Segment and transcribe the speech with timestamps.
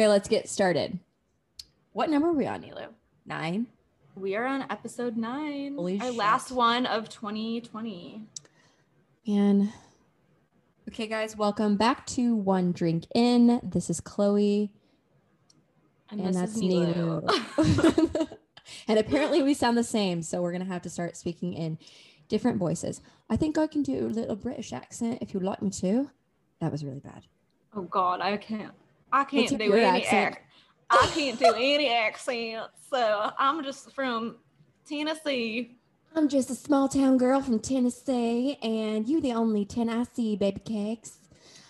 [0.00, 0.98] Okay, let's get started.
[1.92, 2.86] What number are we on, Nilu?
[3.26, 3.66] Nine.
[4.14, 5.74] We are on episode nine.
[5.76, 6.14] Holy our shit.
[6.14, 8.22] last one of 2020.
[9.26, 9.70] And
[10.88, 13.60] okay, guys, welcome back to One Drink In.
[13.62, 14.70] This is Chloe,
[16.10, 16.56] And, and, that's.
[16.56, 17.28] Nilu.
[18.88, 21.76] and apparently, we sound the same, so we're gonna have to start speaking in
[22.28, 23.02] different voices.
[23.28, 26.10] I think I can do a little British accent if you'd like me to.
[26.62, 27.24] That was really bad.
[27.76, 28.72] oh God, I can't.
[29.12, 30.36] I can't do any accent?
[30.36, 30.46] accent.
[30.90, 32.66] I can't do any accent.
[32.90, 34.36] So I'm just from
[34.86, 35.76] Tennessee.
[36.14, 40.34] I'm just a small town girl from Tennessee, and you're the only 10 I see,
[40.34, 41.18] baby cakes.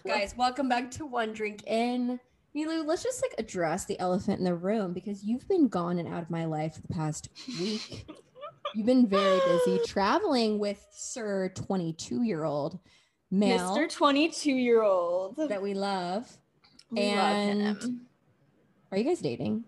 [0.06, 2.18] Guys, welcome back to One Drink In.
[2.56, 6.08] Nilu, let's just like address the elephant in the room because you've been gone and
[6.08, 7.28] out of my life for the past
[7.58, 8.10] week.
[8.74, 12.78] You've been very busy traveling with Sir 22 year old
[13.30, 13.92] male Mr.
[13.92, 15.36] 22 year old.
[15.36, 16.38] that we love.
[16.90, 18.00] We and-.
[18.92, 19.64] Are you guys dating?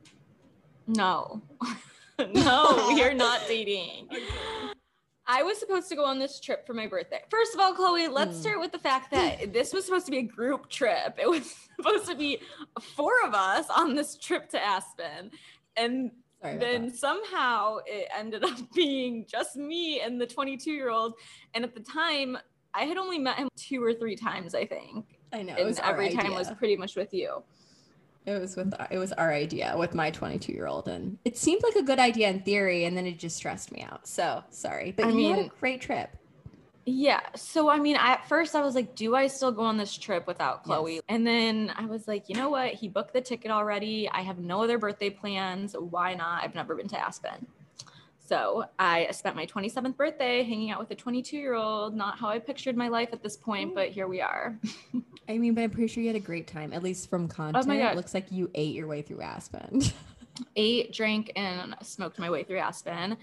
[0.87, 1.43] No.
[2.35, 4.09] no, we are not dating.
[5.27, 7.21] I was supposed to go on this trip for my birthday.
[7.31, 8.41] First of all, Chloe, let's Hmm.
[8.43, 11.17] start with the fact that this was supposed to be a group trip.
[11.21, 12.41] It was supposed to be
[12.97, 15.31] four of us on this trip to Aspen.
[15.77, 16.11] And
[16.43, 16.59] Sorry.
[16.59, 21.15] Then somehow it ended up being just me and the 22 year old.
[21.55, 22.37] And at the time,
[22.75, 25.21] I had only met him two or three times, I think.
[25.33, 25.55] I know.
[25.57, 27.43] It And every time was pretty much with you.
[28.25, 31.63] It was with it was our idea with my 22 year old, and it seemed
[31.65, 34.07] like a good idea in theory, and then it just stressed me out.
[34.07, 36.11] So sorry, but I you had a mean- great trip.
[36.85, 37.21] Yeah.
[37.37, 40.27] So I mean, at first I was like, do I still go on this trip
[40.27, 40.95] without Chloe?
[40.95, 41.03] Yes.
[41.09, 42.75] And then I was like, you know what?
[42.75, 44.09] He booked the ticket already.
[44.11, 45.77] I have no other birthday plans.
[45.79, 46.43] Why not?
[46.43, 47.47] I've never been to Aspen.
[48.33, 51.95] So I spent my 27th birthday hanging out with a 22 year old.
[51.95, 54.59] Not how I pictured my life at this point, but here we are.
[55.29, 57.29] I mean, but I'm pretty sure you had a great time, at least from oh
[57.29, 57.67] content.
[57.67, 57.93] God.
[57.93, 59.83] It looks like you ate your way through Aspen.
[60.57, 63.19] ate, drank, and smoked my way through Aspen.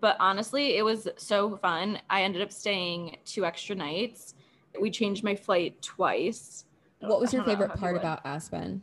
[0.00, 2.00] But honestly, it was so fun.
[2.08, 4.36] I ended up staying two extra nights.
[4.80, 6.64] We changed my flight twice.
[7.00, 8.80] what was your favorite part about Aspen?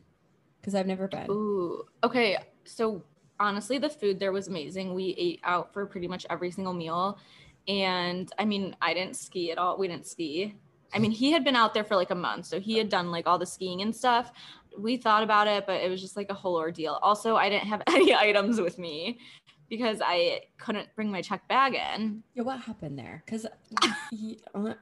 [0.61, 1.31] Because I've never been.
[1.31, 1.83] Ooh.
[2.03, 2.37] Okay.
[2.63, 3.03] So
[3.39, 4.93] honestly, the food there was amazing.
[4.93, 7.17] We ate out for pretty much every single meal.
[7.67, 9.77] And I mean, I didn't ski at all.
[9.77, 10.55] We didn't ski.
[10.93, 12.45] I mean, he had been out there for like a month.
[12.45, 14.31] So he had done like all the skiing and stuff.
[14.77, 16.99] We thought about it, but it was just like a whole ordeal.
[17.01, 19.19] Also, I didn't have any items with me
[19.75, 22.21] because I couldn't bring my check bag in.
[22.35, 23.23] Yeah, what happened there?
[23.25, 23.47] Because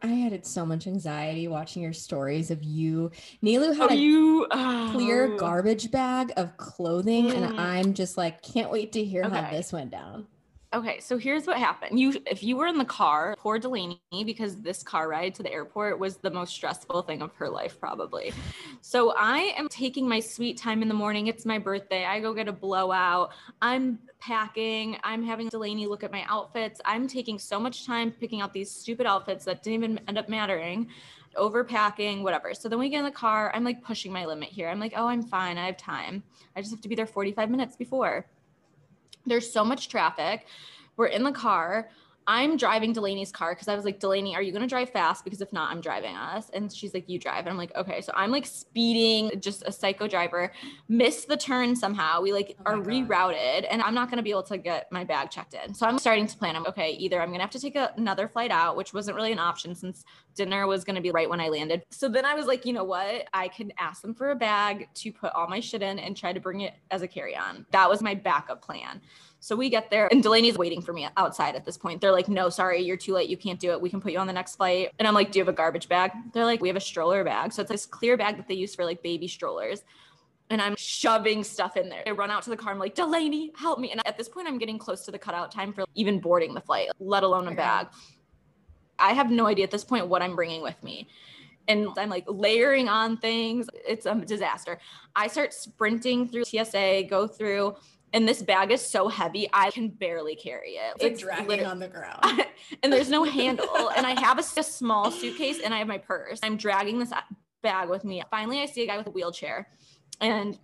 [0.04, 3.10] I had so much anxiety watching your stories of you.
[3.42, 4.48] Nilu had Oh, a you
[4.92, 5.38] clear oh.
[5.38, 7.36] garbage bag of clothing, Mm.
[7.36, 10.28] and I'm just like, can't wait to hear how this went down.
[10.74, 12.00] Okay, so here's what happened.
[12.00, 15.52] You if you were in the car, poor Delaney, because this car ride to the
[15.52, 18.32] airport was the most stressful thing of her life, probably.
[18.80, 21.28] So I am taking my sweet time in the morning.
[21.28, 22.06] It's my birthday.
[22.06, 23.32] I go get a blowout.
[23.62, 24.98] I'm packing.
[25.04, 26.80] I'm having Delaney look at my outfits.
[26.86, 30.30] I'm taking so much time picking out these stupid outfits that didn't even end up
[30.30, 30.88] mattering.
[31.36, 32.54] Overpacking, whatever.
[32.54, 33.52] So then we get in the car.
[33.54, 34.70] I'm like pushing my limit here.
[34.70, 35.58] I'm like, oh, I'm fine.
[35.58, 36.24] I have time.
[36.56, 38.26] I just have to be there 45 minutes before.
[39.26, 40.46] There's so much traffic.
[40.98, 41.90] We're in the car.
[42.28, 45.24] I'm driving Delaney's car because I was like, Delaney, are you going to drive fast?
[45.24, 46.50] Because if not, I'm driving us.
[46.54, 47.40] And she's like, you drive.
[47.40, 48.02] And I'm like, okay.
[48.02, 50.52] So I'm like speeding, just a psycho driver,
[50.88, 52.22] missed the turn somehow.
[52.22, 52.86] We like Oh are God.
[52.86, 55.74] rerouted and I'm not going to be able to get my bag checked in.
[55.74, 56.56] So I'm starting to plan.
[56.56, 56.92] I'm okay.
[56.92, 59.40] Either I'm going to have to take a, another flight out, which wasn't really an
[59.40, 60.04] option since
[60.36, 61.84] dinner was going to be right when I landed.
[61.90, 63.28] So then I was like, you know what?
[63.34, 66.34] I can ask them for a bag to put all my shit in and try
[66.34, 67.66] to bring it as a carry on.
[67.72, 69.02] That was my backup plan.
[69.44, 72.00] So we get there and Delaney's waiting for me outside at this point.
[72.00, 73.28] They're like, no, sorry, you're too late.
[73.28, 73.82] You can't do it.
[73.82, 74.92] We can put you on the next flight.
[75.00, 76.12] And I'm like, do you have a garbage bag?
[76.32, 77.52] They're like, we have a stroller bag.
[77.52, 79.84] So it's this clear bag that they use for like baby strollers.
[80.52, 82.04] And I'm shoving stuff in there.
[82.06, 82.72] I run out to the car.
[82.72, 83.90] I'm like, Delaney, help me.
[83.92, 86.62] And at this point, I'm getting close to the cutout time for even boarding the
[86.62, 87.88] flight, let alone a bag.
[89.00, 91.08] I have no idea at this point what I'm bringing with me.
[91.68, 93.68] And I'm like layering on things.
[93.74, 94.78] It's a disaster.
[95.16, 97.76] I start sprinting through TSA, go through,
[98.14, 100.96] and this bag is so heavy, I can barely carry it.
[101.00, 102.20] It's, like dragging on the ground.
[102.84, 103.90] and there's no handle.
[103.96, 106.40] And I have a small suitcase and I have my purse.
[106.44, 107.22] I'm dragging this uh,
[107.62, 108.22] bag with me.
[108.30, 109.70] Finally, I see a guy with a wheelchair
[110.20, 110.58] and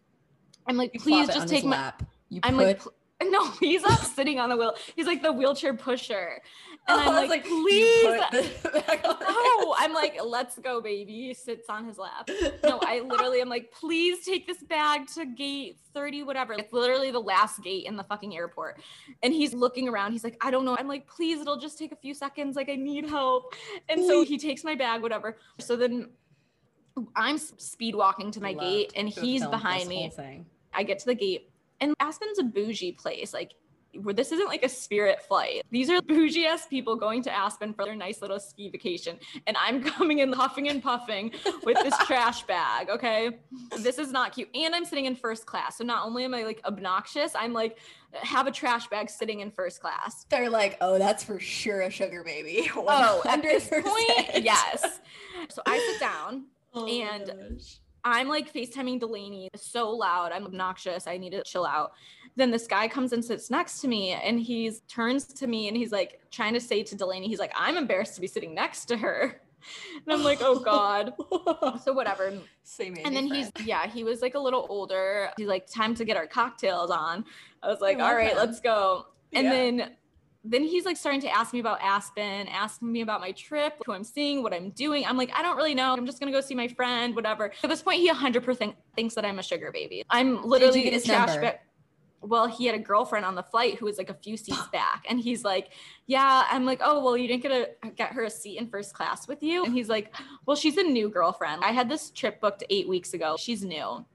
[0.68, 1.78] I'm like, You please just take my.
[1.78, 2.04] lap.
[2.30, 2.82] You I'm put, like,
[3.24, 4.76] no, he's not sitting on the wheel.
[4.96, 6.42] He's like the wheelchair pusher.
[6.90, 8.22] And Oh, I I'm was like, you please.
[8.64, 11.12] put the bag on No, I'm like, let's go, baby.
[11.14, 12.30] He sits on his lap.
[12.64, 16.54] No, I literally am like, please take this bag to gate 30, whatever.
[16.54, 18.80] It's literally the last gate in the fucking airport.
[19.24, 20.14] And he's looking around.
[20.14, 20.78] He's like, I don't know.
[20.80, 22.56] I'm like, please, it'll just take a few seconds.
[22.56, 23.54] Like, I need help.
[23.90, 25.38] And so he takes my bag, whatever.
[25.60, 26.10] So then
[27.16, 30.12] I'm speed walking to my Loved gate and to he's behind me.
[30.74, 31.50] I get to the gate
[31.82, 33.34] and Aspen's a bougie place.
[33.34, 33.67] Like where
[34.14, 35.64] this isn't like a spirit flight.
[35.72, 39.20] These are bougie ass people going to Aspen for their nice little ski vacation.
[39.48, 41.32] And I'm coming in huffing and puffing
[41.64, 42.90] with this trash bag.
[42.90, 43.40] Okay.
[43.80, 44.50] This is not cute.
[44.56, 45.78] And I'm sitting in first class.
[45.78, 47.78] So not only am I like obnoxious, I'm like
[48.14, 50.26] have a trash bag sitting in first class.
[50.30, 52.70] They're like, oh, that's for sure a sugar baby.
[52.76, 55.00] Oh, at this point, yes.
[55.50, 57.80] So I sit down Oh And- gosh.
[58.04, 60.32] I'm like FaceTiming Delaney so loud.
[60.32, 61.08] I'm obnoxious.
[61.08, 61.92] I need to chill out.
[62.36, 65.76] Then this guy comes and sits next to me and he's turns to me and
[65.76, 68.86] he's like trying to say to Delaney, he's like, I'm embarrassed to be sitting next
[68.86, 69.42] to her.
[70.06, 71.14] And I'm like, oh God.
[71.84, 72.32] So whatever.
[72.64, 75.30] Same age And then he's yeah, he was like a little older.
[75.36, 77.26] He's like, time to get our cocktails on.
[77.64, 78.38] I was like, love all right, him.
[78.38, 79.08] let's go.
[79.34, 79.52] And Yeah.
[79.52, 79.92] then
[80.50, 83.94] then he's like starting to ask me about Aspen, asking me about my trip, who
[83.94, 85.06] I'm seeing, what I'm doing.
[85.06, 85.94] I'm like, I don't really know.
[85.94, 87.52] I'm just gonna go see my friend, whatever.
[87.64, 90.04] At this point, he 100% thinks that I'm a sugar baby.
[90.10, 91.60] I'm literally his trash number?
[92.22, 95.06] Well, he had a girlfriend on the flight who was like a few seats back,
[95.08, 95.74] and he's like,
[96.08, 98.94] "Yeah." I'm like, "Oh, well, you didn't get a get her a seat in first
[98.94, 100.14] class with you?" And he's like,
[100.46, 101.64] "Well, she's a new girlfriend.
[101.64, 103.36] I had this trip booked eight weeks ago.
[103.38, 104.06] She's new."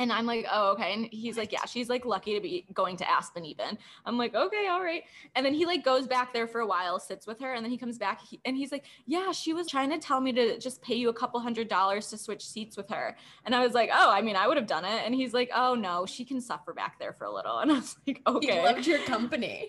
[0.00, 0.94] And I'm like, oh, okay.
[0.94, 3.76] And he's like, yeah, she's like lucky to be going to Aspen even.
[4.06, 5.02] I'm like, okay, all right.
[5.36, 7.70] And then he like goes back there for a while, sits with her, and then
[7.70, 10.58] he comes back he, and he's like, yeah, she was trying to tell me to
[10.58, 13.16] just pay you a couple hundred dollars to switch seats with her.
[13.44, 15.02] And I was like, oh, I mean, I would have done it.
[15.04, 17.58] And he's like, oh no, she can suffer back there for a little.
[17.58, 19.68] And I was like, He okay loved your company.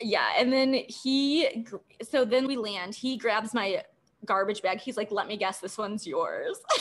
[0.00, 1.66] yeah and then he
[2.02, 3.82] so then we land he grabs my
[4.24, 6.58] garbage bag he's like let me guess this one's yours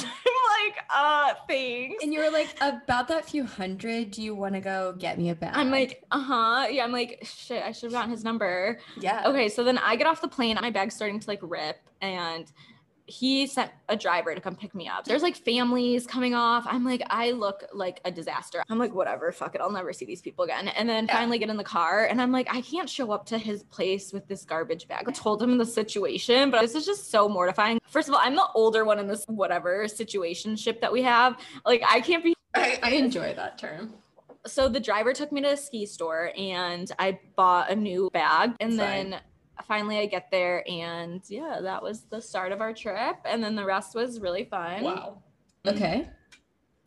[0.65, 4.61] like uh thanks And you were like, about that few hundred, do you want to
[4.61, 5.51] go get me a bag?
[5.55, 9.23] i'm like uh-huh yeah i'm like shit i should have gotten his number yeah.
[9.25, 12.51] okay so then i get off the plane my bag's starting to like rip and
[13.05, 15.03] he sent a driver to come pick me up.
[15.03, 16.65] There's like families coming off.
[16.67, 18.63] I'm like, I look like a disaster.
[18.69, 19.61] I'm like, whatever, fuck it.
[19.61, 20.69] I'll never see these people again.
[20.69, 21.17] And then Yeah.
[21.17, 24.13] finally get in the car and I'm like, I can't show up to his place
[24.13, 25.03] with this garbage bag.
[25.07, 27.79] I told him the situation, but this is just so mortifying.
[27.89, 31.37] First of all, I'm the older one in this whatever situation ship that we have.
[31.65, 33.95] Like, I can't be I, I enjoy that term.
[34.45, 38.53] so the driver took me to a ski store and I bought a new bag.
[38.59, 39.09] And Fine.
[39.09, 39.21] then
[39.67, 43.17] finally I get there and yeah, that was the start of our trip.
[43.25, 44.83] And then the rest was really fun.
[44.83, 45.17] Wow.
[45.65, 45.77] Mm-hmm.
[45.77, 46.09] Okay.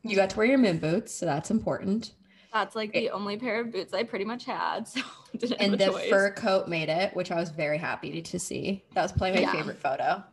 [0.02, 2.12] You got to wear your moon boots, so that's important.
[2.52, 3.12] That's like the eh.
[3.12, 4.88] only pair of boots I pretty much had.
[5.38, 6.08] So And the choice.
[6.08, 8.82] fur coat made it, which I was very happy to see.
[8.94, 9.52] That was probably my Yeah.
[9.52, 10.24] favorite photo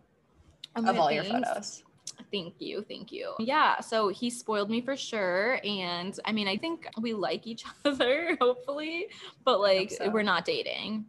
[0.77, 1.83] I'm of like, all your photos.
[2.31, 2.85] Thank you.
[2.87, 3.33] Thank you.
[3.39, 3.81] Yeah.
[3.81, 5.59] So he spoiled me for sure.
[5.65, 9.07] And I mean, I think we like each other, hopefully,
[9.43, 10.09] but like so.
[10.09, 11.05] we're not dating.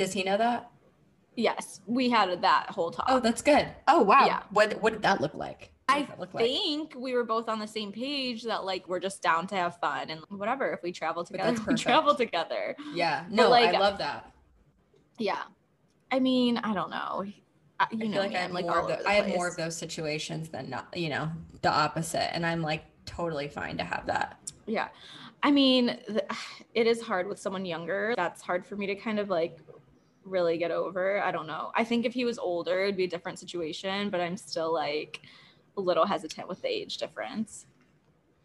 [0.00, 0.70] Does he know that?
[1.36, 1.82] Yes.
[1.86, 3.04] We had that whole talk.
[3.06, 3.68] Oh, that's good.
[3.86, 4.24] Oh wow.
[4.24, 4.42] Yeah.
[4.50, 5.72] What what did that look like?
[5.90, 6.44] I look like?
[6.46, 9.78] think we were both on the same page that like we're just down to have
[9.78, 10.72] fun and whatever.
[10.72, 12.76] If we travel together, we travel together.
[12.94, 13.26] Yeah.
[13.28, 14.32] No, like- I love that.
[15.18, 15.42] Yeah.
[16.10, 17.26] I mean, I don't know.
[17.78, 19.56] I, you I know, like I have like more of the, I have more of
[19.56, 21.30] those situations than not, you know,
[21.60, 22.34] the opposite.
[22.34, 24.38] And I'm like totally fine to have that.
[24.66, 24.88] Yeah.
[25.42, 25.98] I mean,
[26.74, 28.14] it is hard with someone younger.
[28.16, 29.58] That's hard for me to kind of like
[30.30, 31.20] really get over.
[31.22, 31.72] I don't know.
[31.74, 35.20] I think if he was older, it'd be a different situation, but I'm still like
[35.76, 37.66] a little hesitant with the age difference.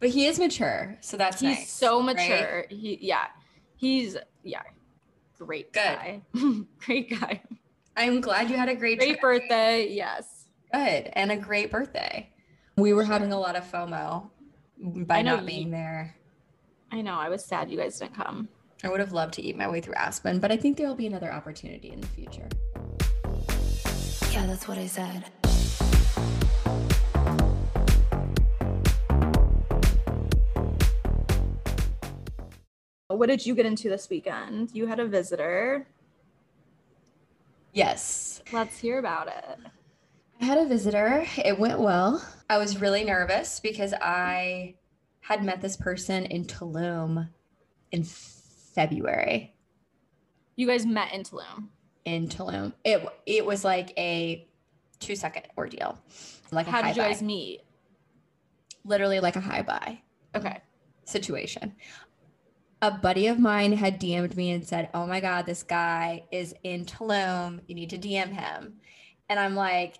[0.00, 2.16] But he is mature, so that's He's nice, so right?
[2.16, 2.66] mature.
[2.68, 3.26] He yeah.
[3.76, 4.62] He's yeah.
[5.38, 5.80] Great Good.
[5.82, 6.22] guy.
[6.84, 7.42] great guy.
[7.96, 9.20] I'm glad you had a great, Great trip.
[9.20, 9.88] birthday.
[9.88, 10.46] Yes.
[10.72, 12.30] Good and a great birthday.
[12.76, 14.28] We were having a lot of FOMO
[15.06, 16.14] by not you- being there.
[16.92, 17.14] I know.
[17.14, 18.48] I was sad you guys didn't come.
[18.84, 20.94] I would have loved to eat my way through Aspen, but I think there will
[20.94, 22.48] be another opportunity in the future.
[24.32, 25.24] Yeah, that's what I said.
[33.08, 34.70] What did you get into this weekend?
[34.74, 35.86] You had a visitor.
[37.72, 39.58] Yes, Let's hear about it.
[40.40, 41.26] I had a visitor.
[41.44, 42.24] It went well.
[42.48, 44.74] I was really nervous because I
[45.20, 47.28] had met this person in Tulum
[47.90, 48.04] in
[48.76, 49.56] February.
[50.54, 51.68] You guys met in Tulum.
[52.04, 54.46] In Tulum, it it was like a
[55.00, 55.98] two second ordeal,
[56.52, 57.08] like How did you bye.
[57.08, 57.62] guys meet?
[58.84, 59.98] literally like a high bye
[60.36, 60.58] Okay.
[61.04, 61.74] situation.
[62.82, 66.54] A buddy of mine had DM'd me and said, "Oh my god, this guy is
[66.62, 67.62] in Tulum.
[67.66, 68.78] You need to DM him."
[69.28, 69.98] And I'm like,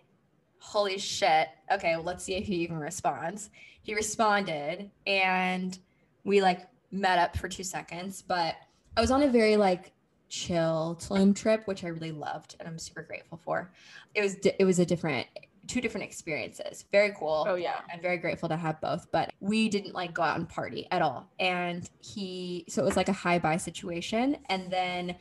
[0.61, 1.49] "Holy shit!
[1.73, 3.50] Okay, well, let's see if he even responds."
[3.83, 5.76] He responded, and
[6.23, 8.23] we like met up for two seconds.
[8.23, 8.54] But
[8.96, 9.92] I was on a very like
[10.28, 13.72] chill Tulum trip, which I really loved, and I'm super grateful for.
[14.14, 15.26] It was di- it was a different
[15.66, 16.84] two different experiences.
[16.92, 17.44] Very cool.
[17.48, 17.80] Oh yeah.
[17.92, 21.02] I'm very grateful to have both, but we didn't like go out and party at
[21.02, 21.30] all.
[21.38, 24.38] And he, so it was like a high buy situation.
[24.48, 25.16] And then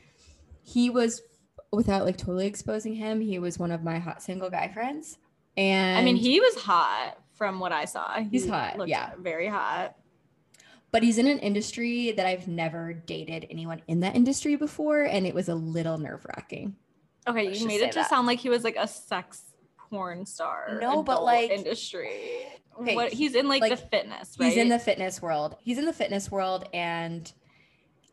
[0.63, 1.21] he was,
[1.71, 5.17] without like totally exposing him, he was one of my hot single guy friends.
[5.57, 8.19] And I mean, he was hot from what I saw.
[8.19, 9.11] He's hot, looked yeah.
[9.19, 9.95] Very hot.
[10.95, 15.03] But he's in an industry that I've never dated anyone in that industry before.
[15.03, 16.77] And it was a little nerve wracking.
[17.27, 19.41] Okay, Let's you made it to sound like he was like a sex
[19.89, 20.79] porn star.
[20.81, 22.47] No, but, like- industry.
[22.79, 24.47] Okay, what he's in like, the fitness, right?
[24.47, 25.57] He's in the fitness world.
[25.61, 27.29] He's in the fitness world and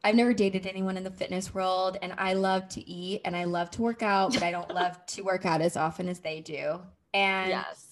[0.03, 3.45] I've never dated anyone in the fitness world and I love to eat and I
[3.45, 6.41] love to work out, but I don't love to work out as often as they
[6.41, 6.81] do.
[7.15, 7.92] And yes.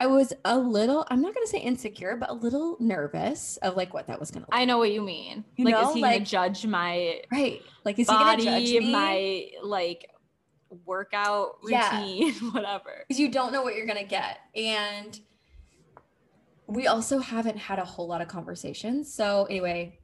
[0.00, 3.76] I was a little, I'm not going to say insecure, but a little nervous of
[3.76, 5.44] like what that was going to I know what you mean.
[5.56, 7.62] You like, know, is he gonna judge my Right.
[7.84, 8.92] Like, is he going to judge me?
[8.92, 10.08] my like
[10.86, 11.98] workout Yeah.
[12.00, 13.04] routine, whatever?
[13.08, 14.38] because you don't know what you're going to get.
[14.54, 15.18] And
[16.66, 19.12] we also haven't had a whole lot of conversations.
[19.12, 19.98] So, anyway,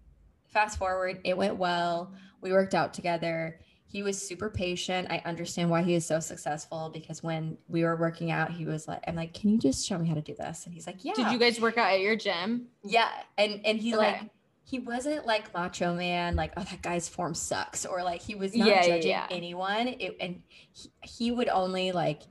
[0.48, 2.14] fast forward, it went well.
[2.40, 3.60] We worked out together.
[3.94, 5.06] He was super patient.
[5.08, 8.88] I understand why he is so successful because when we were working out, he was
[8.88, 10.66] like, I'm like, can you just show me how to do this?
[10.66, 11.12] And he's like, yeah.
[11.14, 12.66] Did you guys work out at your gym?
[12.82, 13.08] Yeah.
[13.38, 14.04] And and he Okay.
[14.04, 14.30] like
[14.64, 18.52] he wasn't like macho man, like, oh, that guy's form sucks, or like he was
[18.56, 19.28] not Yeah, judging yeah.
[19.30, 19.86] anyone.
[19.86, 22.22] It, and he, he would only like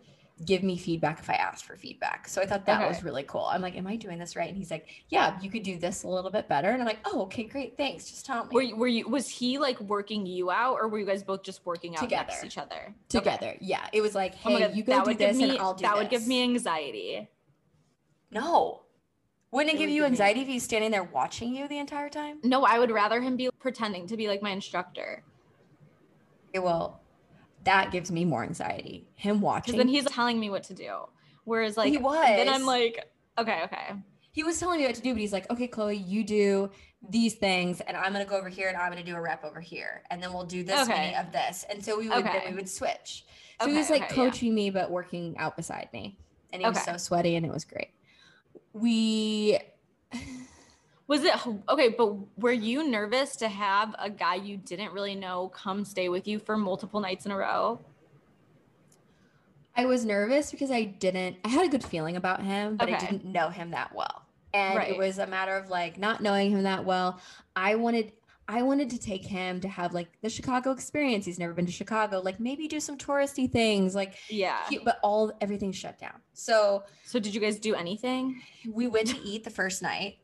[0.45, 2.27] give me feedback if I asked for feedback.
[2.27, 3.45] So I thought that was really cool.
[3.45, 4.47] I'm like, am I doing this right?
[4.49, 6.69] And he's like, yeah, you could do this a little bit better.
[6.71, 8.09] And I'm like, oh, okay, great, thanks.
[8.09, 8.49] Just tell me.
[8.51, 11.43] Were you, were you was he like working you out or were you guys both
[11.43, 12.39] just working out next Together.
[12.41, 12.75] to each other?
[12.85, 12.95] Okay.
[13.09, 13.85] Together, yeah.
[13.93, 15.59] It was like, Oh hey, God, you go that do would give this me, and
[15.59, 17.29] I'll do That would give me anxiety.
[18.31, 18.79] no.
[19.51, 21.67] Wouldn't it It give would you give me- anxiety if he's standing there watching you
[21.67, 22.39] the entire time?
[22.43, 25.21] No, I would rather him be pretending to be like my instructor.
[26.49, 26.99] Okay, well,
[27.63, 29.07] that gives me more anxiety.
[29.15, 29.77] Him watching.
[29.77, 30.91] Then he's telling me what to do.
[31.45, 32.25] Whereas like He was.
[32.25, 33.93] then I'm like, okay, okay.
[34.31, 36.71] he was telling me what to do, but he's like, okay, Chloe, you do
[37.09, 39.59] these things, and I'm gonna go over here and I'm gonna do a rep over
[39.59, 40.93] here, and then we'll do this Okay.
[40.93, 41.65] many of this.
[41.69, 43.25] And so we would then we would switch.
[43.61, 44.29] So he was like okay, yeah.
[44.29, 46.17] coaching me, but working out beside me.
[46.51, 47.89] And he was so sweaty and it was great.
[48.73, 49.59] We
[51.07, 51.33] Was it
[51.69, 56.07] okay, but were you nervous to have a guy you didn't really know come stay
[56.09, 57.79] with you for multiple nights in a row?
[59.75, 62.97] I was nervous because I didn't I had a good feeling about him, but I
[62.99, 64.23] didn't know him that well.
[64.53, 64.91] And Right.
[64.91, 67.19] it was a matter of like not knowing him that well.
[67.55, 68.11] I wanted
[68.47, 71.25] I wanted to take him to have like the Chicago experience.
[71.25, 72.19] He's never been to Chicago.
[72.21, 73.95] Like maybe do some touristy things.
[73.95, 74.57] Like Yeah.
[74.69, 76.21] he- but all everything's shut down.
[76.33, 78.41] So So did you guys do anything?
[78.69, 80.17] we went to eat the first night.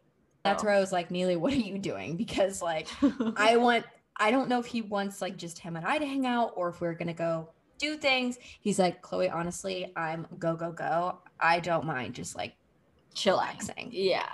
[0.43, 0.67] That's Oh.
[0.67, 2.15] where I was like, Nilu, what are you doing?
[2.17, 2.87] Because like
[3.35, 3.85] I want
[4.17, 6.69] I don't know if he wants like just him and I to hang out or
[6.69, 8.37] if we're gonna go do things.
[8.59, 11.19] He's like, Chloe, honestly, I'm go, go, go.
[11.39, 12.55] I don't mind just like
[13.13, 13.39] Chilling.
[13.39, 13.89] relaxing.
[13.91, 14.27] Yeah.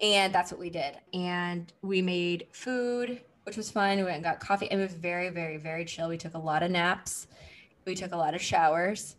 [0.00, 0.96] And that's what we did.
[1.12, 3.98] And we made food, which was fun.
[3.98, 4.70] We went and got coffee.
[4.70, 6.08] And it was very, very, very chill.
[6.08, 7.26] We took a lot of naps.
[7.84, 9.16] We took a lot of showers.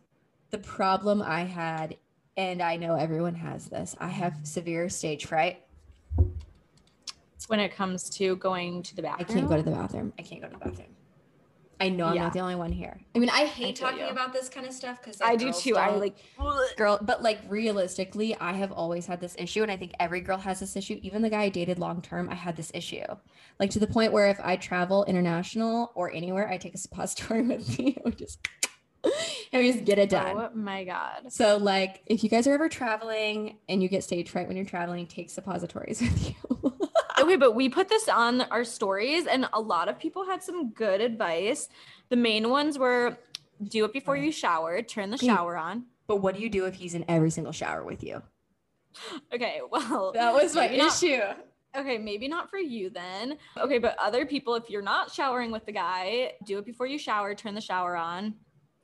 [0.50, 1.98] The problem I had,
[2.38, 5.62] and I know everyone has this, I have severe stage fright.
[7.51, 9.27] When it comes to going to the bathroom.
[9.29, 10.13] I can't go to the bathroom.
[10.17, 10.96] I can't go to the bathroom.
[11.81, 12.24] I know I'm Yeah.
[12.24, 13.01] not the only one here.
[13.13, 14.10] I mean, I hate feel talking you.
[14.10, 15.75] about this kind of stuff because I do too.
[15.75, 16.15] I like
[16.77, 20.38] girl, but like realistically, I have always had this issue, and I think every girl
[20.38, 20.98] has this issue.
[21.01, 23.03] Even the guy I dated long term, I had this issue,
[23.60, 27.41] like to the point where if I travel international or anywhere, I take a suppository
[27.48, 28.48] with me, and we just
[29.51, 30.38] and we just get it done.
[30.38, 31.31] Oh my god.
[31.34, 34.65] So like, if you guys are ever traveling and you get stage fright when you're
[34.67, 36.36] traveling, take suppositories with you.
[37.25, 40.72] okay, but we put this on our stories, and a lot of people had some
[40.72, 41.70] good advice.
[42.10, 43.18] The main ones were
[43.63, 45.25] do it before you shower, turn the mm.
[45.25, 45.86] shower on.
[46.08, 48.22] but what do you do if he's in every single shower with you?
[49.34, 51.22] Okay, well, That was my not- issue.
[51.74, 53.38] Okay, maybe not for you then.
[53.58, 56.98] Okay, but other people, if you're not showering with the guy, do it before you
[56.98, 58.34] shower, turn the shower on.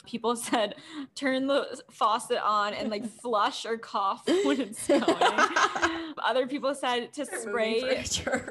[0.08, 0.76] People said
[1.16, 5.04] turn the faucet on and like flush or cough when it's going.
[6.24, 8.04] other people said to Moving spray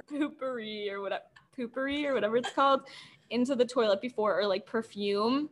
[0.08, 1.22] Poo-Pourri or whatever
[1.56, 2.82] Poo-Pourri or whatever it's called
[3.30, 5.48] into the toilet before or like perfume.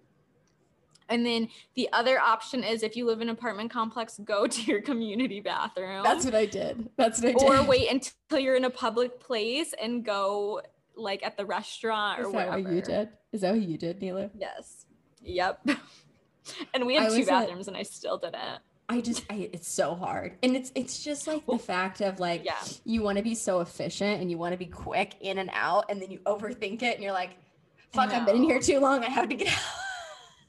[1.08, 4.62] And then the other option is if you live in an apartment complex, go to
[4.62, 6.02] your community bathroom.
[6.02, 6.88] That's what I did.
[6.96, 7.42] That's what I did.
[7.42, 10.62] or wait until you're in a public place and go
[10.96, 12.62] like at the restaurant or Is that whatever.
[12.62, 13.08] what you did?
[13.32, 14.30] Is that what you did, Nilu?
[14.38, 14.83] Yes.
[15.24, 15.68] Yep.
[16.74, 18.60] and we I had two bathrooms and I still didn't.
[18.88, 22.44] I just, I, it's so hard, and it's, it's just like the fact of like,
[22.44, 22.58] Yeah.
[22.84, 25.86] you want to be so efficient and you want to be quick in and out,
[25.88, 27.30] and then you overthink it, and you're like,
[27.94, 29.02] fuck, I've been in here too long.
[29.02, 29.58] I have to get out.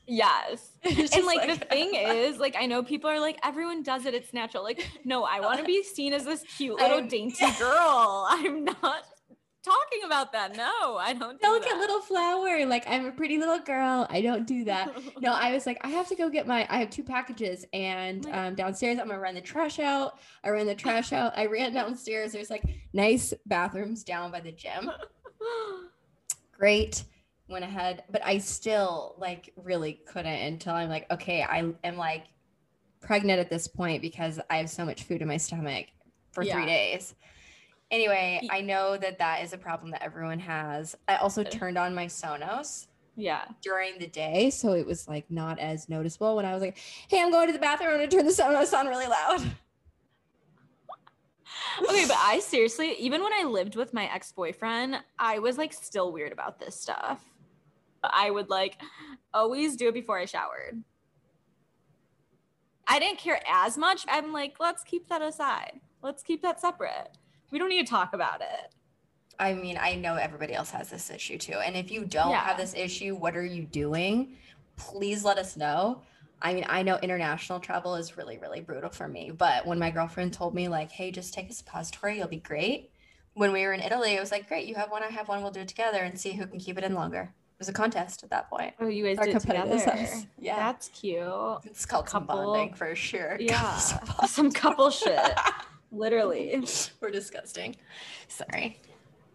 [0.06, 0.72] Yes.
[0.84, 4.14] And just like, the thing is, like I know people are like, everyone does it,
[4.14, 4.64] it's natural.
[4.64, 8.28] Like, no, I want to be seen as this cute little I'm- dainty girl.
[8.30, 9.06] I'm not
[9.66, 10.56] talking about that.
[10.56, 12.66] No, I don't do little flower.
[12.66, 14.06] Like I'm a pretty little girl.
[14.10, 14.92] I don't do that.
[15.22, 16.68] No, I was like, I have to go get my.
[16.70, 20.20] I have two packages, and um, downstairs I'm gonna run the trash out.
[20.44, 21.38] I ran the trash out.
[21.38, 22.32] I ran downstairs.
[22.34, 24.92] There's like nice bathrooms down by the gym.
[26.58, 27.04] Great.
[27.48, 32.26] Went ahead, but I still like really couldn't until I'm like, okay, I am like
[33.02, 35.86] pregnant at this point because I have so much food in my stomach
[36.32, 36.54] for Yeah.
[36.56, 37.14] three days.
[37.92, 40.96] Anyway, I know that that is a problem that everyone has.
[41.08, 43.46] I also turned on my Sonos yeah.
[43.62, 46.78] during the day, so it was like not as noticeable when I was like,
[47.08, 47.92] "Hey, I'm going to the bathroom.
[47.92, 49.52] I'm gonna turn the Sonos on really loud."
[51.84, 55.74] Okay, but I seriously, even when I lived with my ex boyfriend, I was like
[55.74, 57.22] still weird about this stuff.
[58.02, 58.82] I would like
[59.34, 60.84] always do it before I showered.
[62.88, 64.06] I didn't care as much.
[64.08, 65.82] I'm like, let's keep that aside.
[66.02, 67.18] Let's keep that separate.
[67.56, 68.76] We don't need to talk about it.
[69.40, 72.58] I mean, I know everybody else has this issue too, and if you don't have
[72.58, 74.36] this issue, what are you doing?
[74.76, 76.02] Please let us know.
[76.42, 79.90] I mean, I know international travel is really, really brutal for me, but when my
[79.90, 82.92] girlfriend told me like, "Hey, just take a suppository, you'll be great,"
[83.36, 85.42] when we were in Italy, it was like, "Great, you have one, I have one,
[85.42, 87.74] we'll do it together and see who can keep it in longer." It was a
[87.74, 88.74] contest at that point.
[88.82, 90.02] Oh, you guys Our did it competitors, together.
[90.02, 90.26] us.
[90.38, 90.58] Yeah.
[90.58, 91.24] That's cute.
[91.64, 93.38] It's called some Couple- bonding for sure.
[93.40, 93.78] Yeah.
[93.78, 95.22] Some couple shit.
[95.96, 96.64] Literally.
[97.00, 97.76] We're disgusting.
[98.28, 98.80] Sorry.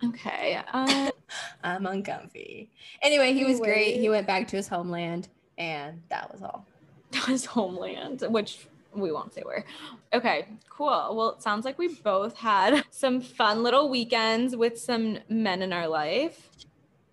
[0.05, 0.61] Okay.
[0.73, 1.11] Uh,
[1.65, 2.71] I'm uncomfy.
[3.03, 3.99] Anyway, he was great.
[3.99, 6.67] He went back to his homeland, and that was all.
[7.27, 9.65] his homeland, which we won't say where.
[10.13, 11.15] Okay, cool.
[11.15, 15.73] Well, it sounds like we both had some fun little weekends with some men in
[15.73, 16.51] our life.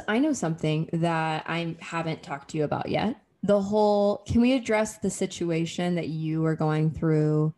[0.07, 3.17] I know something that I haven't talked to you about yet.
[3.43, 7.53] The whole, can we address the situation that you were going through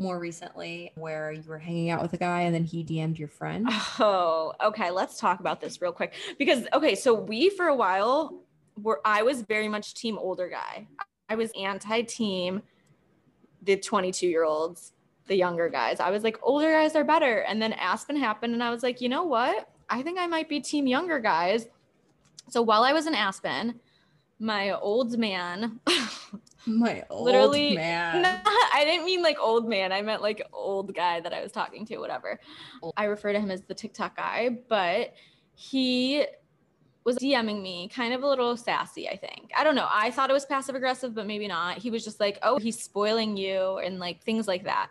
[0.00, 3.28] more recently where you were hanging out with a guy and then he DM'd your
[3.28, 3.68] friend?
[4.02, 4.90] Oh, okay.
[4.90, 8.42] Let's talk about this real quick because okay, so we for a while
[8.80, 10.88] were I was very much team older guy.
[11.28, 12.62] I was anti-team
[13.62, 14.92] the 22 year olds,
[15.26, 16.00] the younger guys.
[16.00, 17.40] I was like older guys are better.
[17.40, 19.68] And then Aspen happened and I was like, you know what?
[19.90, 21.68] I think I might be team younger guys.
[22.48, 23.78] So while I was in Aspen,
[24.38, 25.78] my old man
[26.66, 28.22] My old Literally, man.
[28.22, 28.38] No,
[28.74, 29.92] I didn't mean like old man.
[29.92, 32.38] I meant like old guy that I was talking to, whatever.
[32.96, 35.14] I refer to him as the TikTok guy, but
[35.54, 36.24] he
[37.04, 39.50] was DMing me kind of a little sassy, I think.
[39.56, 39.88] I don't know.
[39.90, 41.78] I thought it was passive aggressive, but maybe not.
[41.78, 44.90] He was just like, oh, he's spoiling you and like things like that.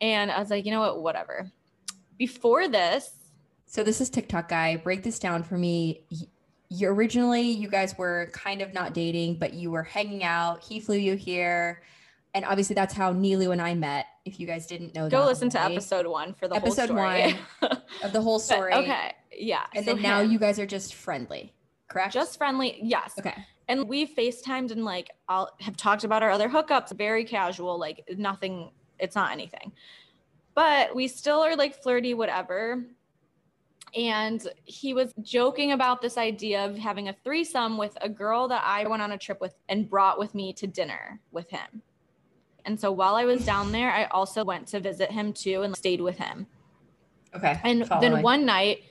[0.00, 1.02] And I was like, you know what?
[1.02, 1.50] Whatever.
[2.18, 3.10] Before this,
[3.66, 4.76] So this is TikTok guy.
[4.76, 6.02] Break this down for me.
[6.74, 10.62] You originally you guys were kind of not dating, but you were hanging out.
[10.64, 11.82] He flew you here,
[12.34, 14.06] and obviously that's how Nilu and I met.
[14.24, 16.96] If you guys didn't know, go that listen to episode one for the Episode whole
[16.98, 17.38] story.
[18.02, 18.72] of the whole But, story.
[18.74, 19.12] okay.
[19.36, 19.64] Yeah.
[19.74, 20.30] and so then now him.
[20.32, 21.52] you guys are just friendly,
[21.88, 22.14] correct?
[22.14, 22.78] just friendly.
[22.82, 23.14] Yes.
[23.18, 23.34] okay.
[23.68, 28.04] And we FaceTimed and like I'll have talked about our other hookups, very casual, like
[28.16, 29.72] nothing, it's not anything.
[30.54, 32.84] But we still are like flirty, whatever.
[33.96, 38.62] And he was joking about this idea of having a threesome with a girl that
[38.64, 41.82] I went on a trip with and brought with me to dinner with him.
[42.64, 45.76] And so while I was down there, I also went to visit him too and
[45.76, 46.46] stayed with him.
[47.34, 47.60] Okay.
[47.62, 48.12] And following.
[48.14, 48.84] then one night,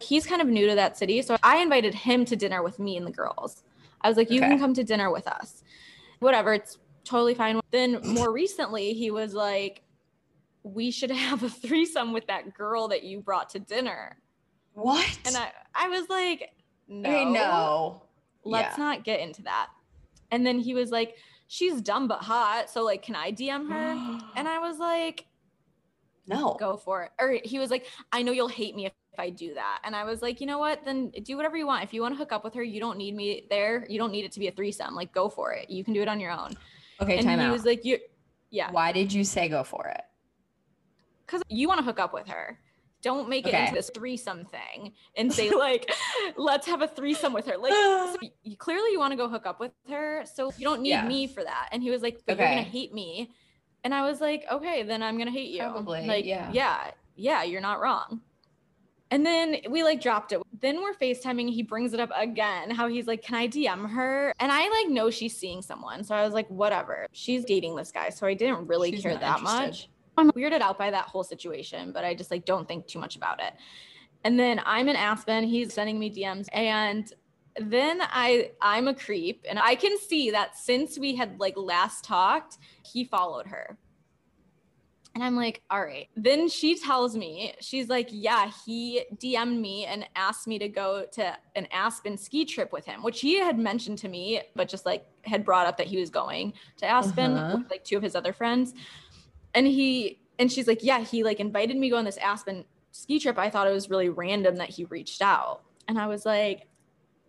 [0.00, 1.22] he's kind of new to that city.
[1.22, 3.62] So I invited him to dinner with me and the girls.
[4.00, 4.50] I was like, you Okay.
[4.50, 5.62] can come to dinner with us.
[6.18, 7.60] Whatever, it's totally fine.
[7.70, 9.82] Then more recently, he was like,
[10.62, 14.16] we should have a threesome with that girl that you brought to dinner.
[14.74, 15.18] What?
[15.26, 16.50] And I, I was like,
[16.88, 18.02] no, okay, no.
[18.44, 18.84] let's Yeah.
[18.84, 19.68] not get into that.
[20.30, 21.16] And then he was like,
[21.48, 22.68] she's dumb but hot.
[22.70, 24.20] So like, can I DM her?
[24.36, 25.26] And I was like,
[26.26, 26.56] no.
[26.58, 27.10] go for it.
[27.20, 29.80] Or he was like, I know you'll hate me if, if I do that.
[29.84, 30.84] And I was like, you know what?
[30.84, 31.84] Then do whatever you want.
[31.84, 33.86] If you want to hook up with her, you don't need me there.
[33.88, 34.94] You don't need it to be a threesome.
[34.94, 35.70] Like, go for it.
[35.70, 36.56] You can do it on your own.
[37.00, 37.52] Okay, and time he out.
[37.52, 37.98] was like, you,
[38.50, 40.00] yeah, Why did you say go for it?
[41.26, 42.58] because you want to hook up with her.
[43.04, 45.92] Don't make it into this threesome thing and say like,
[46.36, 47.58] let's have a threesome with her.
[47.58, 50.80] Like, so you, clearly you want to go hook up with her, so you don't
[50.80, 51.06] need Yeah.
[51.06, 51.68] me for that.
[51.70, 53.30] And he was like, but you're gonna hate me.
[53.84, 55.60] And I was like, okay, then I'm gonna hate you.
[55.60, 56.50] Probably, Like, yeah.
[56.52, 58.22] yeah, yeah, you're not wrong.
[59.10, 60.40] And then we like dropped it.
[60.60, 61.50] Then we're FaceTiming.
[61.50, 62.70] He brings it up again.
[62.70, 64.32] How he's like, Can I DM her?
[64.40, 66.02] And I like know she's seeing someone.
[66.02, 67.06] So I was like, Whatever.
[67.12, 68.08] She's dating this guy.
[68.08, 69.44] So I didn't really She's care that interested.
[69.66, 69.88] much.
[70.16, 73.16] I'm weirded out by that whole situation, but I just like don't think too much
[73.16, 73.54] about it.
[74.24, 75.44] And then I'm in Aspen.
[75.44, 76.46] He's sending me DMs.
[76.52, 77.12] And
[77.60, 82.04] then I I'm a creep and I can see that since we had like last
[82.04, 83.76] talked, he followed her.
[85.14, 86.08] And I'm like, all right.
[86.16, 91.06] Then she tells me, she's like, yeah, he DM'd me and asked me to go
[91.12, 94.84] to an Aspen ski trip with him, which he had mentioned to me, but just
[94.84, 97.58] like had brought up that he was going to Aspen Uh-huh.
[97.58, 98.74] with like two of his other friends.
[99.54, 102.64] And he, and she's like, yeah, he like invited me to go on this Aspen
[102.90, 103.38] ski trip.
[103.38, 105.62] I thought it was really random that he reached out.
[105.88, 106.66] And I was like,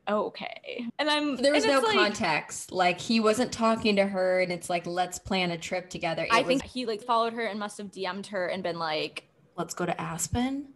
[0.07, 0.85] okay.
[0.99, 2.71] And I'm, There was no like- context.
[2.71, 6.23] Like he wasn't talking to her, and it's like, let's plan a trip together.
[6.23, 8.79] It I was, think he like followed her and must have DM'd her and been
[8.79, 10.69] like, let's go to Aspen.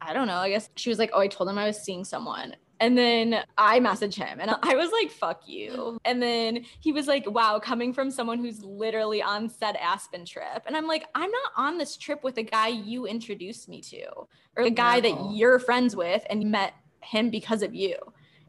[0.00, 0.36] I don't know.
[0.36, 2.54] I guess she was like, Oh, I told him I was seeing someone.
[2.80, 5.98] And then I message him and I was like, fuck you.
[6.04, 10.64] And then he was like, wow, coming from someone who's literally on said Aspen trip.
[10.66, 14.04] And I'm like, I'm not on this trip with a guy you introduced me to
[14.56, 17.96] or a guy that you're friends with and met him because of you.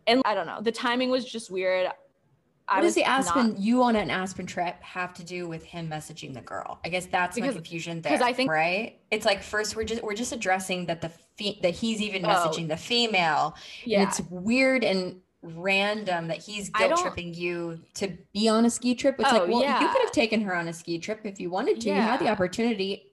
[0.08, 0.62] And I don't know.
[0.62, 1.88] The timing was just weird.
[2.68, 5.48] I What does was the not- Aspen you on an Aspen trip have to do
[5.48, 6.80] with him messaging the girl?
[6.84, 8.12] I guess that's Because- my confusion there.
[8.14, 8.98] Because I think- right.
[9.12, 12.30] It's like first we're just we're just addressing that the fe- that he's even Oh.
[12.30, 13.56] messaging the female.
[13.84, 14.02] yeah.
[14.02, 18.70] And it's weird and random that he's I guilt tripping you to be on a
[18.72, 19.18] ski trip.
[19.20, 21.52] It's Oh, like, well, you could have taken her on a ski trip if you
[21.52, 21.90] wanted to.
[21.90, 23.12] You had the opportunity.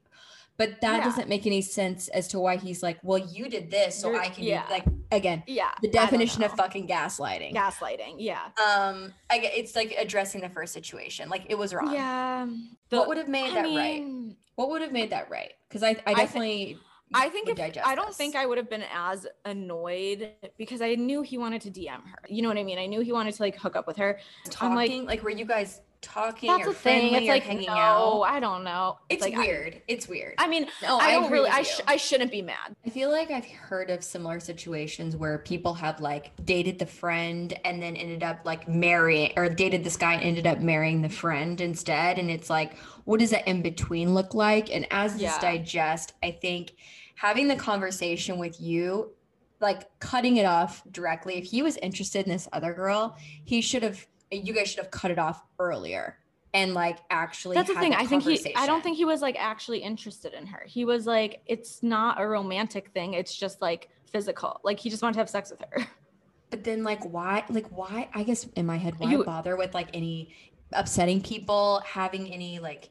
[0.59, 1.05] But that Yeah.
[1.05, 4.21] doesn't make any sense as to why he's like, well, you did this, so You're-
[4.25, 4.65] I can yeah.
[4.71, 5.71] like again yeah.
[5.83, 7.55] the definition of fucking gaslighting.
[7.55, 8.17] gaslighting.
[8.19, 8.43] Yeah.
[8.65, 11.29] Um, I it's like addressing the first situation.
[11.29, 11.93] Like it was wrong.
[11.93, 12.47] Yeah.
[12.91, 14.35] what would have made I that right?
[14.57, 15.53] What would have made that right?
[15.69, 16.77] Because I, I definitely,
[17.15, 18.17] I think if I don't this.
[18.19, 22.19] think I would have been as annoyed because I knew he wanted to DM her.
[22.29, 22.79] You know what I mean?
[22.79, 24.19] I knew he wanted to like hook up with her.
[24.51, 24.69] talking.
[24.69, 27.15] I'm Like, like- were you guys talking That's or the thing.
[27.15, 28.21] It's or like hanging no, out?
[28.23, 28.99] I don't know.
[29.09, 29.83] It's like, I- weird.
[29.89, 30.35] it's weird.
[30.39, 31.49] I, mean, no, I, I, don't really.
[31.49, 32.75] I sh- I shouldn't be mad.
[32.85, 37.59] I feel like I've heard of similar situations where people have like dated the friend
[37.65, 41.09] and then ended up like marrying or dated this guy and ended up marrying the
[41.09, 42.19] friend instead.
[42.19, 44.75] And it's like, what does that in between look like?
[44.75, 46.75] And as this digest, I think
[47.15, 49.13] having the conversation with you,
[49.61, 53.83] like cutting it off directly, if he was interested in this other girl, he should
[53.85, 56.19] have, you guys should have cut it off earlier
[56.55, 57.95] and like actually That's the thing.
[57.95, 58.55] I think he.
[58.55, 60.63] I don't think he was like actually interested in her.
[60.67, 63.15] He was like, it's not a romantic thing.
[63.15, 64.61] It's just like physical.
[64.63, 65.87] Like he just wanted to have sex with her.
[66.51, 67.45] But then, like, why?
[67.49, 68.11] Like, why?
[68.13, 70.35] I guess in my head, why You- bother with like any
[70.73, 72.91] upsetting people, having any like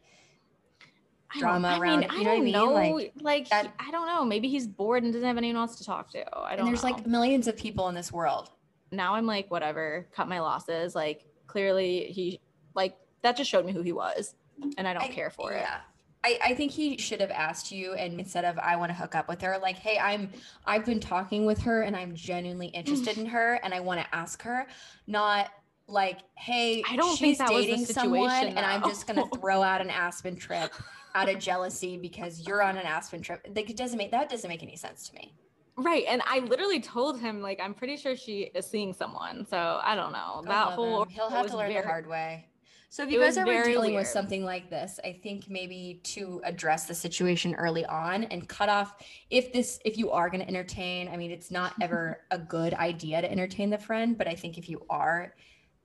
[1.38, 2.54] Drama I around mean, it, you know what I don't mean?
[2.54, 2.72] know.
[2.74, 4.26] Like, Like, that- I don't know.
[4.26, 6.20] Maybe he's bored and doesn't have anyone else to talk to.
[6.20, 6.58] I don't know.
[6.60, 6.90] and there's know.
[6.90, 8.50] like millions of people in this world.
[8.92, 10.96] now I'm like, whatever, cut my losses.
[10.96, 12.40] Like clearly he
[12.74, 14.36] like that just showed me who he was.
[14.78, 15.62] And I don't I- care for it.
[15.62, 15.82] yeah.
[16.24, 19.16] I, I think he should have asked you and instead of I want to hook
[19.16, 20.30] up with her, like, hey, I'm
[20.68, 24.16] I've been talking with her and I'm genuinely interested in her and I want to
[24.16, 24.68] ask her,
[25.08, 25.50] not
[25.88, 29.08] like, hey, I don't think she's that was the dating someone situation, and I'm just
[29.08, 30.72] gonna throw out an Aspen trip
[31.16, 33.46] out of jealousy because you're on an Aspen trip.
[33.56, 35.34] Like it doesn't make that doesn't make any sense to me.
[35.78, 36.06] Right.
[36.08, 39.46] And I literally told him, like, I'm pretty sure she is seeing someone.
[39.46, 40.44] So I don't know.
[40.46, 41.10] That whole him.
[41.10, 42.48] he'll have to learn very- the hard way.
[42.90, 46.88] So if you guys are dealing with something like this, I think maybe to address
[46.88, 51.08] the situation early on and cut off if this if you are going to entertain.
[51.08, 54.58] I mean, it's not ever a good idea to entertain the friend, but I think
[54.58, 55.34] if you are,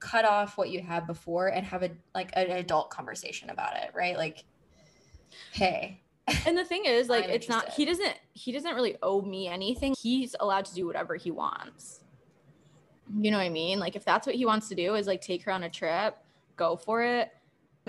[0.00, 3.92] cut off what you had before and have a like an adult conversation about it,
[3.94, 4.16] right?
[4.16, 4.44] Like,
[5.52, 6.02] hey,
[6.46, 9.48] And the thing is, like, I'm it's not he doesn't he doesn't really owe me
[9.48, 9.94] anything.
[10.00, 12.00] He's allowed to do whatever he wants.
[13.20, 13.78] You know what I mean?
[13.78, 16.16] Like if that's what he wants to do is like take her on a trip,
[16.56, 17.30] go for it.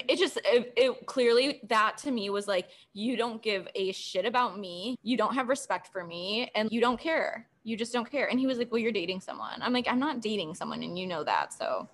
[0.07, 4.25] It just it, it clearly that to me was like you don't give a shit
[4.25, 4.95] about me.
[5.01, 7.47] You don't have respect for me and you don't care.
[7.63, 8.29] You just don't care.
[8.29, 10.97] And he was like, "Well, you're dating someone." I'm like, "I'm not dating someone and
[10.97, 11.89] you know that." So,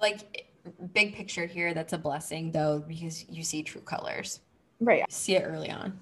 [0.00, 0.46] like
[0.92, 4.40] big picture here, that's a blessing though because you see true colors.
[4.80, 5.10] Right.
[5.10, 5.98] see it early on.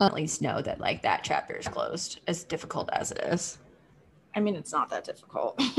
[0.00, 3.58] At least know that like that chapter is closed, as difficult as it is.
[4.34, 5.60] I mean, it's not that difficult.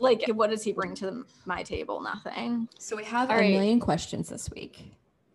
[0.00, 2.00] like what does he bring to the, my table?
[2.00, 2.68] Nothing.
[2.78, 3.52] So we have All a right.
[3.52, 4.92] million questions this week.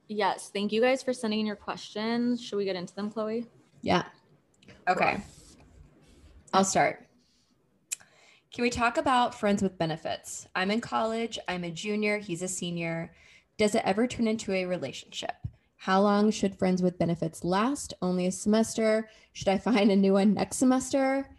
[0.10, 2.44] Yes, thank you guys for sending in your questions.
[2.44, 3.48] Should we get into them, Chloe?
[3.82, 4.04] Yeah.
[4.90, 5.22] Okay.
[6.54, 7.08] I'll start.
[8.54, 10.46] Can we talk about friends with benefits?
[10.54, 11.40] I'm in college.
[11.48, 12.18] I'm a junior.
[12.18, 13.14] He's a senior.
[13.62, 15.36] Does it ever turn into a relationship?
[15.78, 17.94] How long should friends with benefits last?
[18.02, 19.08] Only a semester?
[19.34, 21.30] Should I find a new one next semester?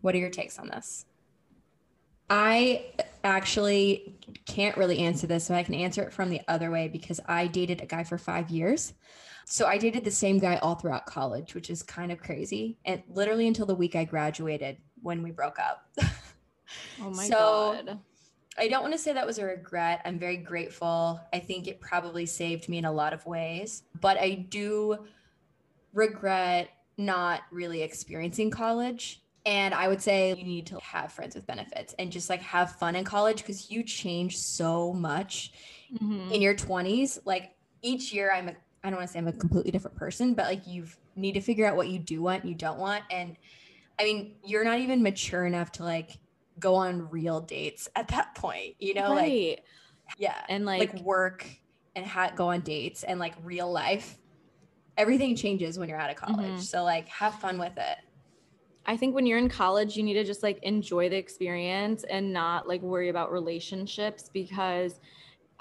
[0.00, 1.04] What are your takes on this?
[2.28, 2.86] I
[3.22, 7.20] actually can't really answer this, but I can answer it from the other way because
[7.26, 8.94] I dated a guy for five years.
[9.44, 12.78] So I dated the same guy all throughout college, which is kind of crazy.
[12.84, 15.88] And literally until the week I graduated, when we broke up.
[17.00, 17.98] Oh my So- god.
[18.58, 20.02] I don't want to say that was a regret.
[20.04, 21.20] I'm very grateful.
[21.32, 25.06] I think it probably saved me in a lot of ways, but I do
[25.92, 29.22] regret not really experiencing college.
[29.46, 32.72] And I would say you need to have friends with benefits and just like have
[32.76, 35.52] fun in college because you change so much
[35.94, 36.30] Mhm.
[36.30, 37.18] in your 20s.
[37.24, 40.34] Like each year, I'm a, I don't want to say I'm a completely different person,
[40.34, 40.86] but like you
[41.16, 43.04] need to figure out what you do want, you don't want.
[43.10, 43.36] And
[43.98, 46.18] I mean, you're not even mature enough to like
[46.60, 49.64] go on real dates at that point, you know, like
[50.18, 51.46] yeah, and like, like, work
[51.96, 54.18] and ha- go on dates and like real life.
[54.96, 56.52] Everything changes when you're out of college.
[56.52, 56.60] Mhm.
[56.60, 57.98] So like have fun with it.
[58.86, 62.32] I think when you're in college, you need to just like enjoy the experience and
[62.32, 65.00] not like worry about relationships because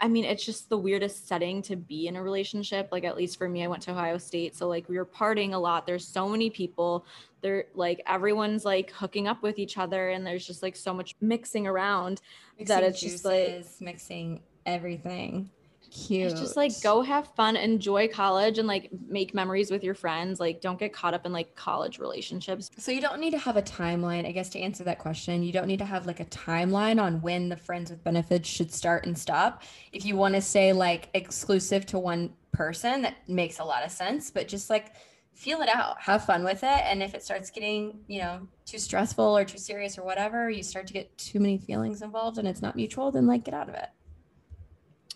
[0.01, 2.89] I mean, it's just the weirdest setting to be in a relationship.
[2.91, 4.55] Like, at least for me, I went to Ohio State.
[4.55, 5.85] So, like, we were partying a lot.
[5.85, 7.05] There's so many people.
[7.41, 11.15] They're like, everyone's like hooking up with each other, and there's just like so much
[11.21, 12.21] mixing around.
[12.65, 15.49] That it's just, like- juices, mixing everything.
[15.91, 16.31] Cute.
[16.31, 20.39] It's just like go have fun, enjoy college, and like make memories with your friends.
[20.39, 22.69] Like, don't get caught up in like college relationships.
[22.77, 24.25] So you don't need to have a timeline.
[24.25, 27.21] I guess to answer that question, you don't need to have like a timeline on
[27.21, 29.63] when the friends with benefits should start and stop.
[29.91, 33.91] If you want to say like exclusive to one person, that makes a lot of
[33.91, 34.93] sense, but just like
[35.33, 38.77] feel it out, have fun with it, and if it starts getting, you know, too
[38.77, 42.47] stressful or too serious or whatever, you start to get too many feelings involved and
[42.47, 43.87] it's not mutual, then like get out of it.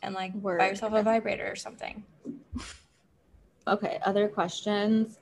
[0.03, 0.59] And like Word.
[0.59, 2.03] buy yourself a vibrator or something.
[3.67, 5.17] Okay, other questions.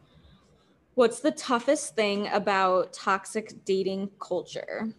[0.96, 4.90] What's the toughest thing about toxic dating culture?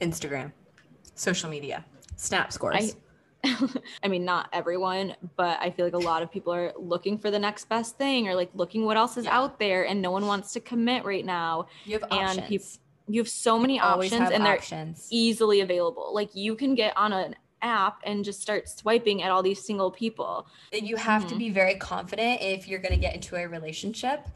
[0.00, 0.52] Instagram,
[1.14, 1.84] social media,
[2.16, 2.96] snap scores.
[3.44, 3.68] I,
[4.02, 7.30] I mean, not everyone, but I feel like a lot of people are looking for
[7.30, 9.38] the next best thing or like looking what else is Yeah.
[9.38, 11.66] out there and no one wants to commit right now.
[11.84, 12.48] you have and options.
[12.48, 12.80] peop-
[13.14, 15.08] You have so many Always options have and they're options.
[15.10, 16.10] easily available.
[16.14, 19.90] Like you can get on an app and just start swiping at all these single
[19.90, 20.46] people.
[20.72, 21.38] you have to Mhm.
[21.38, 24.28] be very confident if you're going to get into a relationship.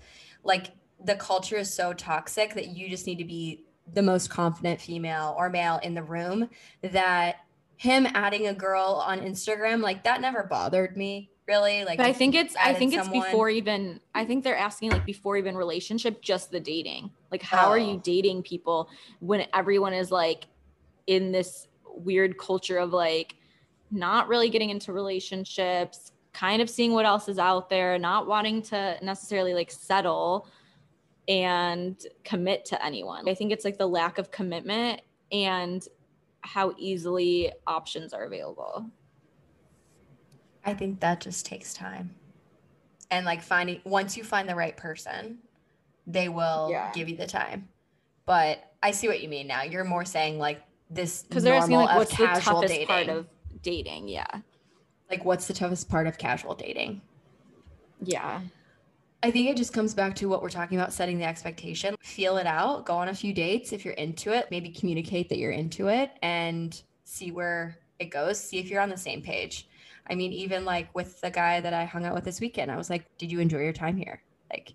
[0.44, 0.72] Like
[1.04, 5.34] the culture is so toxic that you just need to be the most confident female
[5.38, 6.48] or male in the room
[6.82, 7.36] that
[7.76, 12.12] him adding a girl on Instagram like that never bothered me really like But I
[12.12, 15.56] think it's I think it's someone- before even I think they're asking like before even
[15.56, 17.10] relationship, just the dating.
[17.30, 17.90] Like how are Oh.
[17.92, 20.46] you dating people when everyone is like
[21.06, 23.36] in this weird culture of like
[23.90, 28.62] not really getting into relationships, kind of seeing what else is out there, not wanting
[28.62, 30.46] to necessarily like settle
[31.26, 33.28] and commit to anyone.
[33.28, 35.86] I think it's like the lack of commitment and
[36.42, 38.86] how easily options are available.
[40.64, 42.14] I think that just takes time.
[43.10, 45.38] And like finding once you find the right person,
[46.06, 46.92] they will Yeah.
[46.92, 47.68] give you the time.
[48.26, 49.62] But I see what you mean now.
[49.62, 52.86] You're more saying like this Because they're asking like what's the toughest dating.
[52.86, 53.26] part of
[53.62, 54.08] dating?
[54.08, 54.26] Yeah.
[55.10, 57.00] like what's the toughest part of casual dating?
[58.02, 58.40] Yeah.
[59.22, 61.96] I think it just comes back to what we're talking about setting the expectation.
[62.00, 65.38] Feel it out, go on a few dates if you're into it, maybe communicate that
[65.38, 69.68] you're into it and see where it goes, see if you're on the same page.
[70.08, 72.76] I mean, even like with the guy that I hung out with this weekend, I
[72.76, 74.72] was like, "Did you enjoy your time here?" Like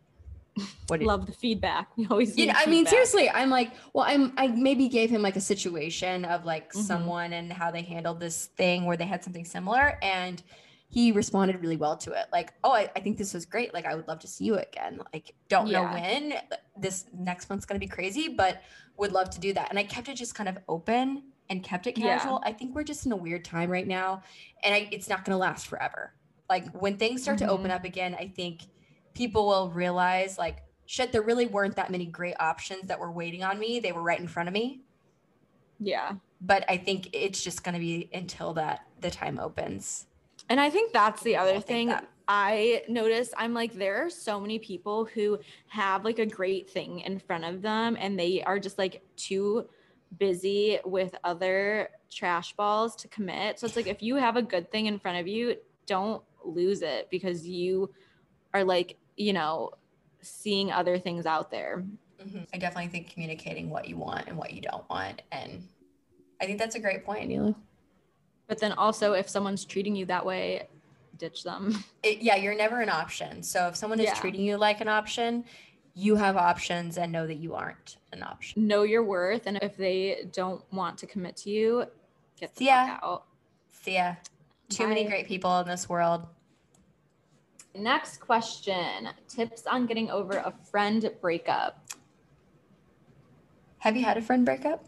[0.87, 1.89] what Love the feedback.
[1.97, 5.21] We always you know, I mean, seriously, I'm like, well, I'm, I maybe gave him
[5.21, 6.83] like a situation of like Mhm.
[6.83, 9.97] someone and how they handled this thing where they had something similar.
[10.01, 10.41] And
[10.89, 12.27] he responded really well to it.
[12.31, 13.73] Like, oh, I, I think this was great.
[13.73, 14.99] Like, I would love to see you again.
[15.11, 16.35] Like, don't know when
[16.77, 18.61] this next month's going to be crazy, but
[18.97, 19.69] would love to do that.
[19.71, 22.19] And I kept it just kind of open and kept it Yeah.
[22.19, 22.41] casual.
[22.45, 24.21] I think we're just in a weird time right now
[24.63, 26.13] and I, it's not going to last forever.
[26.47, 28.61] Like, when things start to open up again, I think
[29.13, 33.43] people will realize like shit there really weren't that many great options that were waiting
[33.43, 34.81] on me they were right in front of me
[35.79, 36.13] Yeah.
[36.41, 40.07] but i think it's just going to be until that the time opens
[40.49, 44.09] And I think that's the other I thing that- I notice I'm like, there are
[44.09, 48.41] so many people who have like a great thing in front of them and they
[48.43, 49.67] are just like too
[50.19, 53.59] busy with other trash balls to commit.
[53.59, 56.81] So it's like, if you have a good thing in front of you, don't lose
[56.81, 57.93] it because you
[58.53, 59.71] are like, you know,
[60.21, 61.83] seeing other things out there.
[62.21, 62.43] Mm-hmm.
[62.53, 65.67] i definitely think communicating what you want and what you don't want and
[66.39, 67.53] i think that's a great point Nilu.
[68.47, 70.67] But then also, if someone's treating you that way,
[71.17, 71.83] ditch them.
[72.03, 74.13] It, yeah you're never an option so if someone is Yeah.
[74.13, 75.43] treating you like an option
[75.95, 79.45] you have options and know that you aren't an option know your worth.
[79.45, 81.85] And if they don't want to commit to you,
[82.39, 82.93] get the Yeah.
[82.95, 83.23] fuck out.
[83.81, 84.15] see ya
[84.69, 86.25] too many great people in this world
[87.75, 91.89] Next question tips on getting over a friend breakup.
[93.79, 94.85] Have you had a friend breakup?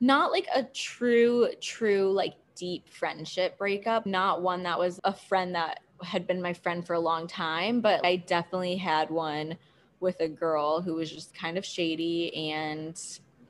[0.00, 5.54] Not like a true, true, like deep friendship breakup, not one that was a friend
[5.54, 9.56] that had been my friend for a long time, but I definitely had one
[10.00, 13.00] with a girl who was just kind of shady and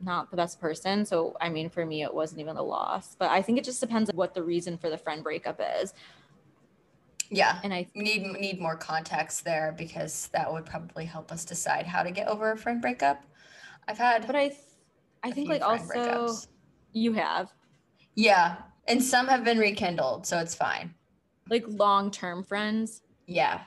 [0.00, 1.04] not the best person.
[1.04, 3.80] So, I mean, for me, it wasn't even a loss, but I think it just
[3.80, 5.94] depends on what the reason for the friend breakup is.
[7.30, 7.60] Yeah.
[7.64, 12.02] And I need need more context there because that would probably help us decide how
[12.02, 13.24] to get over a friend breakup.
[13.88, 14.56] I've had But I
[15.22, 16.46] I think like also breakups.
[16.92, 17.52] you have.
[18.14, 18.56] Yeah.
[18.88, 20.94] And some have been rekindled, so it's fine.
[21.48, 23.02] Like long-term friends?
[23.26, 23.62] Yeah.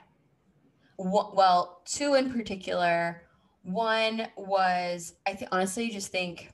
[0.98, 3.24] Well, two in particular.
[3.64, 6.50] One was I think honestly just think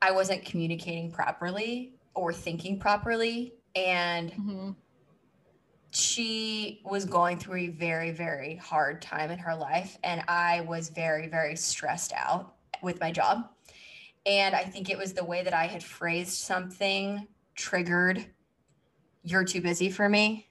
[0.00, 4.70] I wasn't communicating properly or thinking properly and mm-hmm
[5.90, 9.96] she was going through a very, very hard time in her life.
[10.04, 13.48] And I was very, very stressed out with my job.
[14.26, 18.26] And I think it was the way that I had phrased something triggered,
[19.24, 20.48] you're too busy for me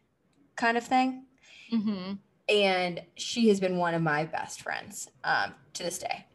[0.56, 1.26] kind of thing.
[1.71, 2.13] Mm-hmm.
[2.50, 6.26] And she has been one of my best friends um, to this day.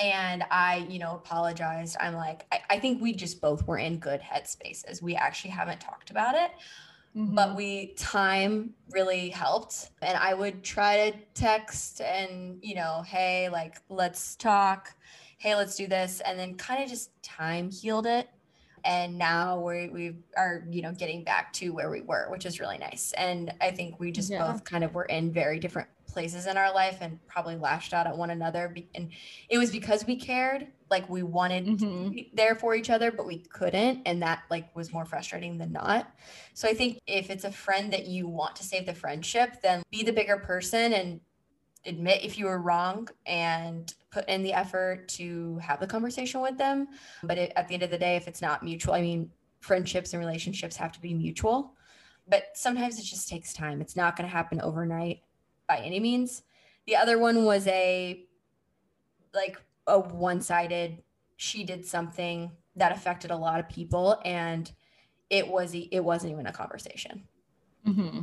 [0.00, 1.96] And I, you know, apologized.
[2.00, 5.02] I'm like, I, I think we just both were in good headspaces.
[5.02, 6.52] We actually haven't talked about it
[7.16, 7.34] Mm-hmm.
[7.34, 9.90] But we time really helped.
[10.00, 14.94] And I would try to text and, you know, hey, like, let's talk.
[15.38, 16.20] Hey, let's do this.
[16.24, 18.28] And then kind of just time healed it.
[18.84, 22.60] And now we we are, you know, getting back to where we were, which is
[22.60, 23.12] really nice.
[23.16, 24.50] And I think we just yeah.
[24.50, 28.06] both kind of were in very different places in our life and probably lashed out
[28.06, 28.74] at one another.
[28.94, 29.10] And
[29.48, 32.18] it was because we cared like we wanted mm-hmm.
[32.34, 36.12] there for each other but we couldn't and that like was more frustrating than not
[36.52, 39.82] so i think if it's a friend that you want to save the friendship then
[39.90, 41.20] be the bigger person and
[41.86, 46.58] admit if you were wrong and put in the effort to have the conversation with
[46.58, 46.88] them
[47.22, 50.12] but it, at the end of the day if it's not mutual i mean friendships
[50.12, 51.74] and relationships have to be mutual
[52.28, 55.22] but sometimes it just takes time it's not going to happen overnight
[55.70, 56.42] by any means
[56.86, 58.24] the other one was a
[59.32, 59.56] like
[59.86, 61.00] a one-sided
[61.36, 64.72] she did something that affected a lot of people and
[65.30, 67.22] it was it wasn't even a conversation
[67.86, 68.22] mm-hmm.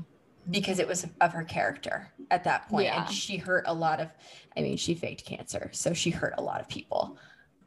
[0.52, 3.06] because it was of her character at that point yeah.
[3.06, 4.10] and she hurt a lot of
[4.58, 7.18] i mean she faked cancer so she hurt a lot of people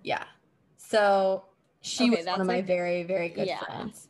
[0.04, 0.24] yeah
[0.76, 1.42] so
[1.80, 3.60] she okay, was one of my very very good yeah.
[3.60, 4.08] friends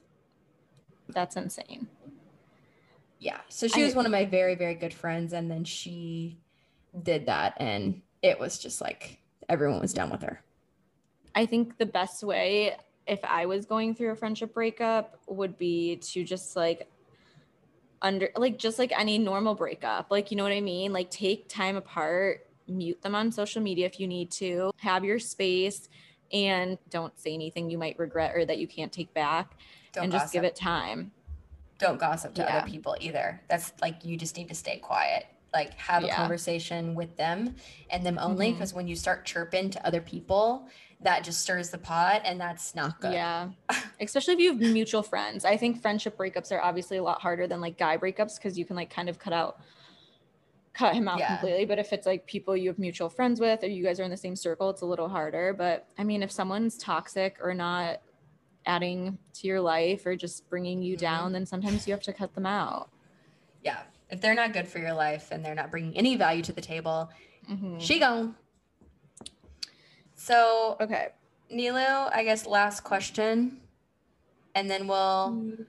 [1.11, 1.87] that's insane
[3.20, 6.37] yeah so she I, was one of my very very good friends and then she
[7.02, 10.40] did that and it was just like everyone was done with her.
[11.35, 15.96] I think the best way if I was going through a friendship breakup would be
[15.96, 16.88] to just like
[18.02, 20.11] under like just like any normal breakup.
[20.11, 20.92] Like you know what I mean?
[20.92, 25.18] Like take time apart, mute them on social media if you need to, have your
[25.18, 25.88] space
[26.33, 29.56] and don't say anything you might regret or that you can't take back
[29.92, 30.24] don't and gossip.
[30.24, 31.11] just give it time.
[31.81, 32.59] Don't gossip to yeah.
[32.59, 33.40] other people either.
[33.49, 36.12] That's like you just need to stay quiet like have yeah.
[36.12, 37.55] a conversation with them
[37.90, 38.79] and them only because mm-hmm.
[38.79, 40.69] when you start chirping to other people
[41.03, 43.49] that just stirs the pot and that's not good yeah
[44.01, 47.47] especially if you have mutual friends i think friendship breakups are obviously a lot harder
[47.47, 49.61] than like guy breakups because you can like kind of cut out
[50.73, 51.29] cut him out yeah.
[51.29, 54.05] completely but if it's like people you have mutual friends with or you guys are
[54.05, 57.53] in the same circle it's a little harder but i mean if someone's toxic or
[57.55, 58.01] not
[58.66, 61.01] adding to your life or just bringing you mm-hmm.
[61.01, 62.90] down then sometimes you have to cut them out
[63.62, 66.53] yeah if they're not good for your life and they're not bringing any value to
[66.53, 67.11] the table,
[67.51, 67.79] mm-hmm.
[67.79, 68.35] she gone.
[70.14, 71.09] So okay,
[71.53, 73.61] Nilu, I guess last question,
[74.55, 75.64] and then we'll mm.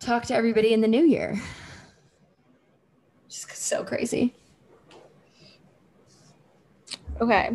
[0.00, 1.40] talk to everybody in the new year.
[3.28, 4.34] Just so crazy.
[7.20, 7.50] Okay.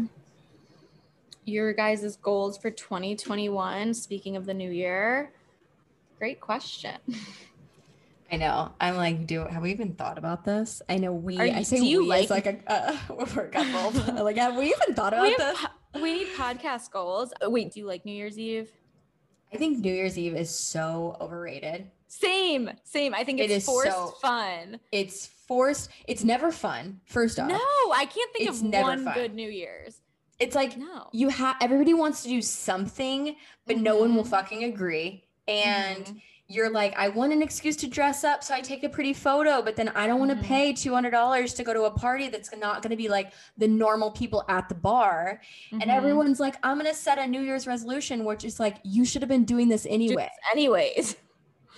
[1.46, 5.32] Your guys' goals for 2021, speaking of the new year.
[6.18, 6.98] Great question.
[8.32, 8.72] I know.
[8.82, 10.82] I'm like, do have we even thought about this?
[10.90, 11.36] I know we.
[11.36, 12.98] You, I say do you we like, like a uh,
[13.36, 14.14] we're a couple.
[14.24, 15.60] like, have we even thought about we this?
[15.60, 17.32] Po- we need podcast goals.
[17.42, 18.72] Oh, wait, do you like New Year's Eve?
[19.54, 21.92] I think New Year's Eve is so overrated.
[22.08, 23.14] Same, same.
[23.14, 24.80] I think it's it is forced so, fun.
[24.92, 25.90] It's forced.
[26.08, 27.02] It's never fun.
[27.06, 27.58] First off, no,
[27.94, 29.14] I can't think it's of one fun.
[29.14, 30.02] good New Year's.
[30.44, 31.08] It's like no.
[31.14, 33.36] you have everybody wants to do something,
[33.66, 33.84] but mm-hmm.
[33.84, 34.32] no one will mm-hmm.
[34.32, 36.06] fucking agree, and.
[36.06, 36.18] Mm-hmm
[36.50, 39.62] you're like, I want an excuse to dress up, so I take a pretty photo,
[39.62, 40.46] but then I don't want to mm-hmm.
[40.46, 44.12] pay $200 to go to a party that's not going to be like the normal
[44.12, 45.42] people at the bar.
[45.72, 45.82] Mm-hmm.
[45.82, 49.06] And everyone's like, I'm going to set a New Year's resolution, which is like, you
[49.06, 50.26] should have been doing this anyway.
[50.26, 51.16] Just anyways.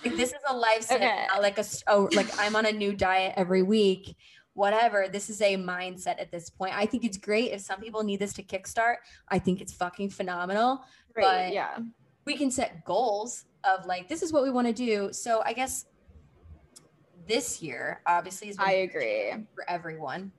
[0.04, 1.26] Like, this is a lifestyle, okay.
[1.40, 4.14] like a, oh, like I'm on a new diet every week.
[4.56, 5.06] Whatever.
[5.08, 6.76] This is a mindset at this point.
[6.76, 8.96] I think it's great if some people need this to kickstart.
[9.28, 10.82] I think it's fucking phenomenal.
[11.14, 11.46] Right.
[11.48, 11.78] But- yeah.
[12.24, 15.12] We can set goals of like, this is what we want to do.
[15.12, 15.86] So I guess
[17.28, 19.32] this year, obviously, is I agree.
[19.54, 20.32] for everyone.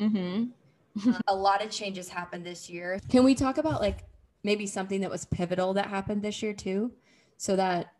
[0.00, 1.08] Mm-hmm.
[1.10, 2.98] Uh, a lot of changes happened this year.
[3.10, 4.04] Can we talk about like
[4.42, 6.92] maybe something that was pivotal that happened this year too?
[7.36, 7.92] So that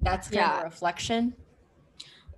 [0.00, 0.60] that's kind of Yeah.
[0.62, 1.34] a reflection.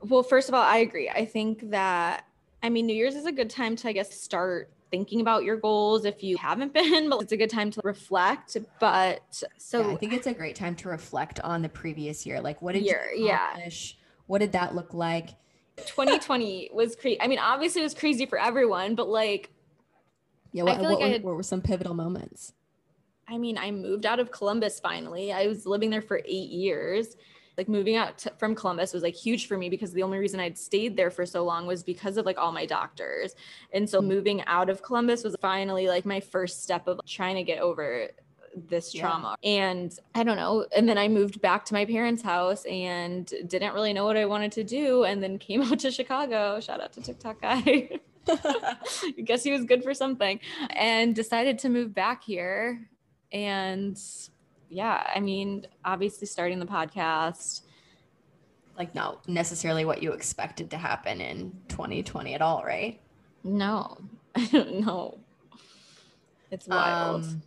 [0.00, 1.08] Well, first of all, I agree.
[1.08, 2.26] I think that
[2.64, 5.56] I mean New Year's is a good time to I guess start thinking about your
[5.56, 8.56] goals if you haven't been, but it's a good time to reflect.
[8.80, 12.40] But so yeah, I think it's a great time to reflect on the previous year.
[12.40, 13.50] Like, what did Year, you yeah.
[13.50, 13.98] accomplish?
[14.26, 15.30] What did that look like?
[15.76, 17.20] 2020 was crazy.
[17.20, 19.50] I mean, obviously it was crazy for everyone, but like
[20.52, 22.54] Yeah, I feel what, like I had- what were some pivotal moments?
[23.28, 25.32] I mean, I moved out of Columbus finally.
[25.32, 27.16] I was living there for eight years.
[27.56, 30.40] Like moving out to, from Columbus was like huge for me because the only reason
[30.40, 33.34] I'd stayed there for so long was because of like all my doctors.
[33.72, 34.06] And so Mm.
[34.06, 38.08] moving out of Columbus was finally like my first step of trying to get over
[38.68, 39.02] this Yeah.
[39.02, 39.36] trauma.
[39.42, 40.64] And I don't know.
[40.76, 44.26] And then I moved back to my parents' house and didn't really know what I
[44.26, 45.04] wanted to do.
[45.04, 46.60] And then came out to Chicago.
[46.60, 48.00] Shout out to TikTok guy.
[48.28, 50.40] I guess he was good for something
[50.70, 52.88] and decided to move back here.
[53.32, 54.00] And
[54.74, 57.62] yeah, I mean, obviously starting the podcast.
[58.76, 63.00] like, not necessarily what you expected to happen in 2020 at all, right?
[63.44, 63.96] No,
[64.34, 65.20] I don't know.
[66.50, 67.22] It's wild.
[67.24, 67.42] Um,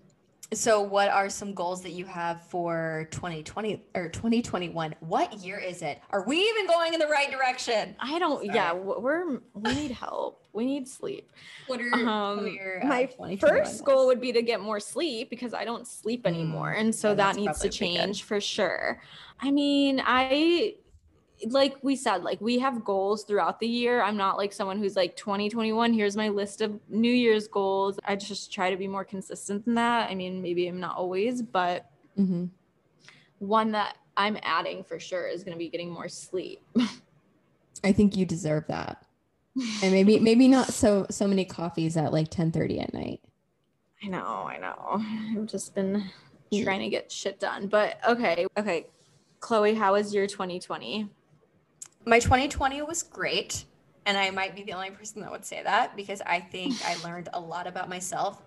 [0.53, 4.95] so, what are some goals that you have for 2020 or 2021?
[5.01, 5.99] What year is it?
[6.11, 7.95] Are we even going in the right direction?
[7.99, 8.79] I don't, yeah, sorry.
[8.79, 10.45] w- we're, we need help.
[10.53, 11.29] We need sleep.
[11.67, 14.61] What are, what Um, are your, uh, my 2021 first goal would be to get
[14.61, 16.73] more sleep because I don't sleep anymore.
[16.73, 17.99] Mm, and so yeah, that needs to probably pretty good.
[18.05, 19.01] change for sure.
[19.41, 20.75] I mean, I
[21.45, 24.01] like we said, like we have goals throughout the year.
[24.01, 27.99] I'm not like someone who's like 2021, here's my list of New Year's goals.
[28.05, 30.09] I just try to be more consistent than that.
[30.09, 32.49] I mean, maybe I'm not always, but Mhm.
[33.39, 36.61] one that I'm adding for sure is going to be getting more sleep.
[37.83, 39.03] I think you deserve that.
[39.81, 43.21] And maybe maybe not so so many coffees at like 10:30 at night.
[44.03, 45.03] I know, I know.
[45.35, 46.03] I've just been
[46.63, 47.67] trying to get shit done.
[47.67, 48.87] But okay, okay.
[49.39, 51.09] Chloe, how was your 2020?
[52.07, 53.65] My 2020 was great,
[54.05, 56.95] and I might be the only person that would say that because I think I
[57.03, 58.41] learned a lot about myself.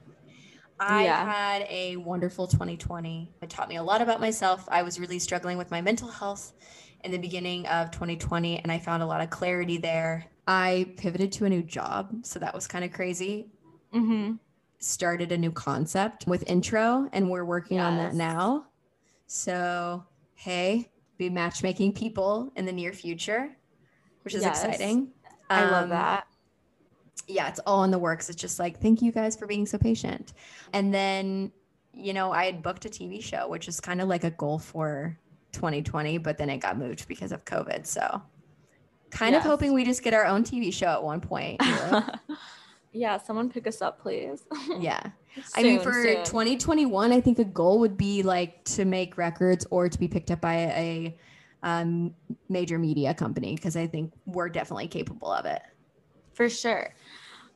[0.81, 1.31] I Yeah.
[1.31, 3.31] had a wonderful 2020.
[3.43, 4.67] It taught me a lot about myself.
[4.71, 6.55] I was really struggling with my mental health
[7.05, 10.25] in the beginning of 2020, and I found a lot of clarity there.
[10.47, 13.51] I pivoted to a new job, so that was kind of crazy.
[13.93, 14.37] Mm-hmm.
[14.79, 18.69] Started a new concept with intro, and we're working on that now.
[19.27, 20.05] So,
[20.35, 20.89] hey,
[21.21, 23.55] be matchmaking people in the near future,
[24.23, 24.65] which is Yes.
[24.65, 25.09] exciting.
[25.51, 26.27] I love Um, that.
[27.29, 28.29] yeah, it's all in the works.
[28.31, 30.33] It's just like, thank you guys for being so patient.
[30.73, 31.53] And then,
[31.93, 34.59] you know, I had booked a TV show, which is kind of like a goal
[34.59, 35.19] for
[35.53, 37.87] 2020, but then it got moved because of COVID.
[37.87, 38.23] So,
[39.11, 41.61] kind of hoping we just get our own TV show at one point.
[41.63, 42.05] you know?
[42.93, 44.43] yeah, someone pick us up, please.
[44.79, 45.01] yeah.
[45.55, 46.25] I mean, for soon.
[46.25, 50.31] 2021, I think a goal would be like to make records or to be picked
[50.31, 51.19] up by a,
[51.63, 52.15] um,
[52.49, 55.63] major media company because I think we're definitely capable of it.
[56.33, 56.95] for sure.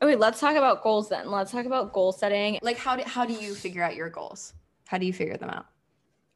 [0.03, 1.31] Okay, let's talk about goals then.
[1.31, 2.59] Let's talk about goal setting.
[2.61, 4.53] Like, how do, how do you figure out your goals?
[4.87, 5.67] How do you figure them out?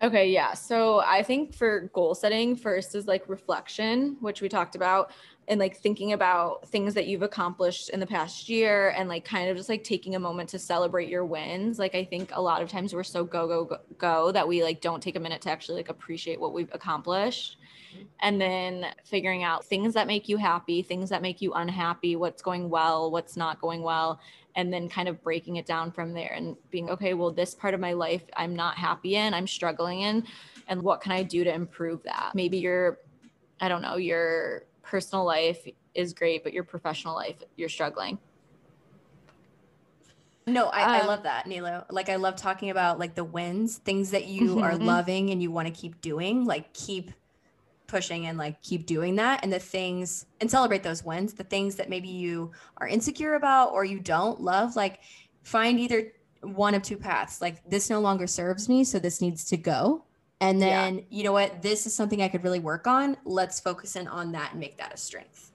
[0.00, 0.54] Okay, yeah.
[0.54, 5.10] So I think for goal setting, first is like reflection, which we talked about,
[5.48, 9.48] and like thinking about things that you've accomplished in the past year and like kind
[9.48, 11.78] of just like taking a moment to celebrate your wins.
[11.78, 14.62] Like I think a lot of times we're so go, go, go, go that we
[14.62, 17.56] like don't take a minute to actually like appreciate what we've accomplished.
[17.94, 18.04] Mm-hmm.
[18.20, 22.42] And then figuring out things that make you happy, things that make you unhappy, what's
[22.42, 24.20] going well, what's not going well,
[24.54, 27.74] and then kind of breaking it down from there and being okay well this part
[27.74, 30.26] of my life i'm not happy in i'm struggling in
[30.66, 32.98] and what can i do to improve that maybe you're
[33.60, 38.18] i don't know your personal life is great but your professional life you're struggling
[40.46, 41.84] No, I, I Um, love that, Nilu.
[41.90, 44.86] Like I love talking about like the wins, things that you are Mhm.
[44.86, 47.12] loving and you want to keep doing, like keep
[47.86, 49.40] pushing and like keep doing that.
[49.42, 53.72] And the things and celebrate those wins, the things that maybe you are insecure about
[53.72, 55.00] or you don't love, like
[55.42, 56.12] find either
[56.42, 57.42] one of two paths.
[57.42, 60.04] Like this no longer serves me, so this needs to go.
[60.40, 60.86] And Yeah.
[60.86, 63.16] then, you know what, this is something I could really work on.
[63.24, 65.52] Let's focus in on that and make that a strength.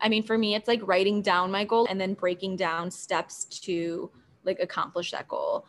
[0.00, 3.44] i mean for me it's like writing down my goal and then breaking down steps
[3.46, 4.10] to
[4.44, 5.66] like accomplish that goal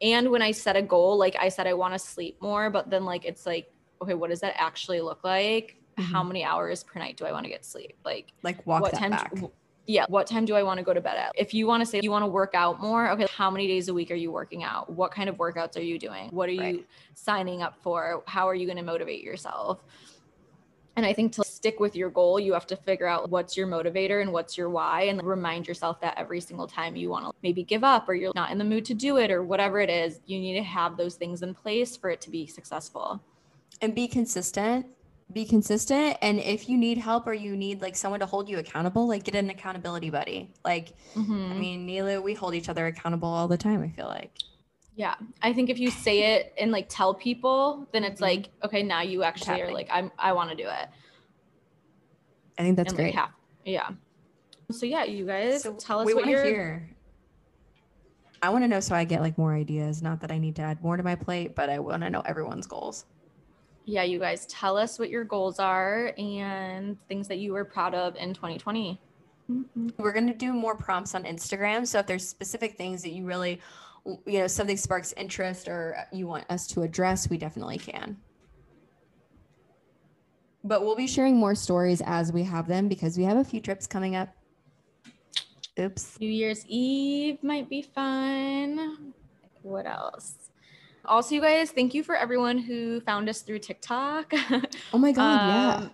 [0.00, 2.88] and when i set a goal like i said i want to sleep more but
[2.90, 3.66] then like it's like
[4.00, 6.28] okay what does that actually look like how Mhm.
[6.28, 9.10] many hours per night do i want to get sleep like Like walk what time
[9.10, 9.32] back.
[9.86, 11.32] Yeah, what time do I want to go to bed at?
[11.36, 13.88] If you want to say you want to work out more, okay, how many days
[13.88, 14.90] a week are you working out?
[14.90, 16.28] What kind of workouts are you doing?
[16.30, 16.74] What are Right.
[16.74, 16.84] you
[17.14, 18.22] signing up for?
[18.26, 19.82] How are you going to motivate yourself?
[20.96, 23.66] And I think to stick with your goal, you have to figure out what's your
[23.66, 27.32] motivator and what's your why, and remind yourself that every single time you want to
[27.42, 29.90] maybe give up or you're not in the mood to do it or whatever it
[29.90, 33.20] is, you need to have those things in place for it to be successful.
[33.82, 34.86] and be consistent
[35.32, 38.58] be consistent and if you need help or you need like someone to hold you
[38.58, 41.58] accountable like get an accountability buddy like i Mhm.
[41.58, 44.30] mean Nilu, we hold each other accountable all the time i feel like
[44.94, 45.14] Yeah.
[45.42, 48.28] I think if you say it and like tell people, then it's Mhm.
[48.28, 50.88] like, okay, now you actually are like, I'm I want to do it.
[52.58, 53.30] i think that's and great like have
[53.64, 53.90] yeah.
[54.70, 56.88] So yeah, you guys so tell us what you're hear
[58.42, 60.62] i want to know so i get like more ideas not that i need to
[60.62, 63.04] add more to my plate but i want to know everyone's goals
[63.86, 67.94] yeah, you guys tell us what your goals are and things that you were proud
[67.94, 69.00] of in 2020.
[69.48, 69.90] Mm-hmm.
[69.98, 73.24] we're going to do more prompts on instagram so if there's specific things that you
[73.24, 73.60] really
[74.04, 78.16] you know something sparks interest or you want us to address we definitely can
[80.64, 83.60] but we'll be sharing more stories as we have them because we have a few
[83.60, 84.30] trips coming up
[85.78, 89.14] oops New Year's Eve might be fun.
[89.62, 90.45] What else?
[91.06, 94.32] Also, you guys, thank you for everyone who found us through TikTok.
[94.92, 95.90] oh my god yeah Um,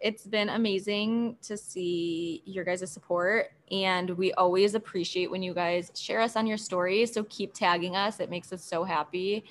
[0.00, 3.52] It's been amazing to see your guys' support.
[3.70, 7.12] And we always appreciate when you guys share us on your stories.
[7.12, 8.20] So keep tagging us.
[8.20, 9.44] It makes us so happy.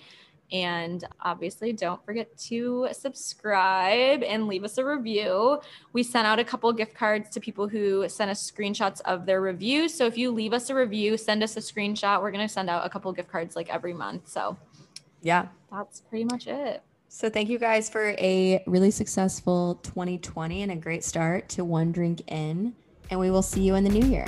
[0.52, 5.60] And obviously, don't forget to subscribe and leave us a review.
[5.92, 9.42] We sent out a couple gift cards to people who sent us screenshots of their
[9.42, 9.92] reviews.
[9.94, 12.22] So if you leave us a review, send us a screenshot.
[12.22, 14.28] We're going to send out a couple gift cards like every month.
[14.30, 14.56] So
[15.26, 16.84] yeah that's pretty much it.
[17.10, 21.92] So thank you guys for a really successful 2020 and a great start to One
[21.92, 22.74] Drink In.
[23.12, 24.26] And we will see you in the new year.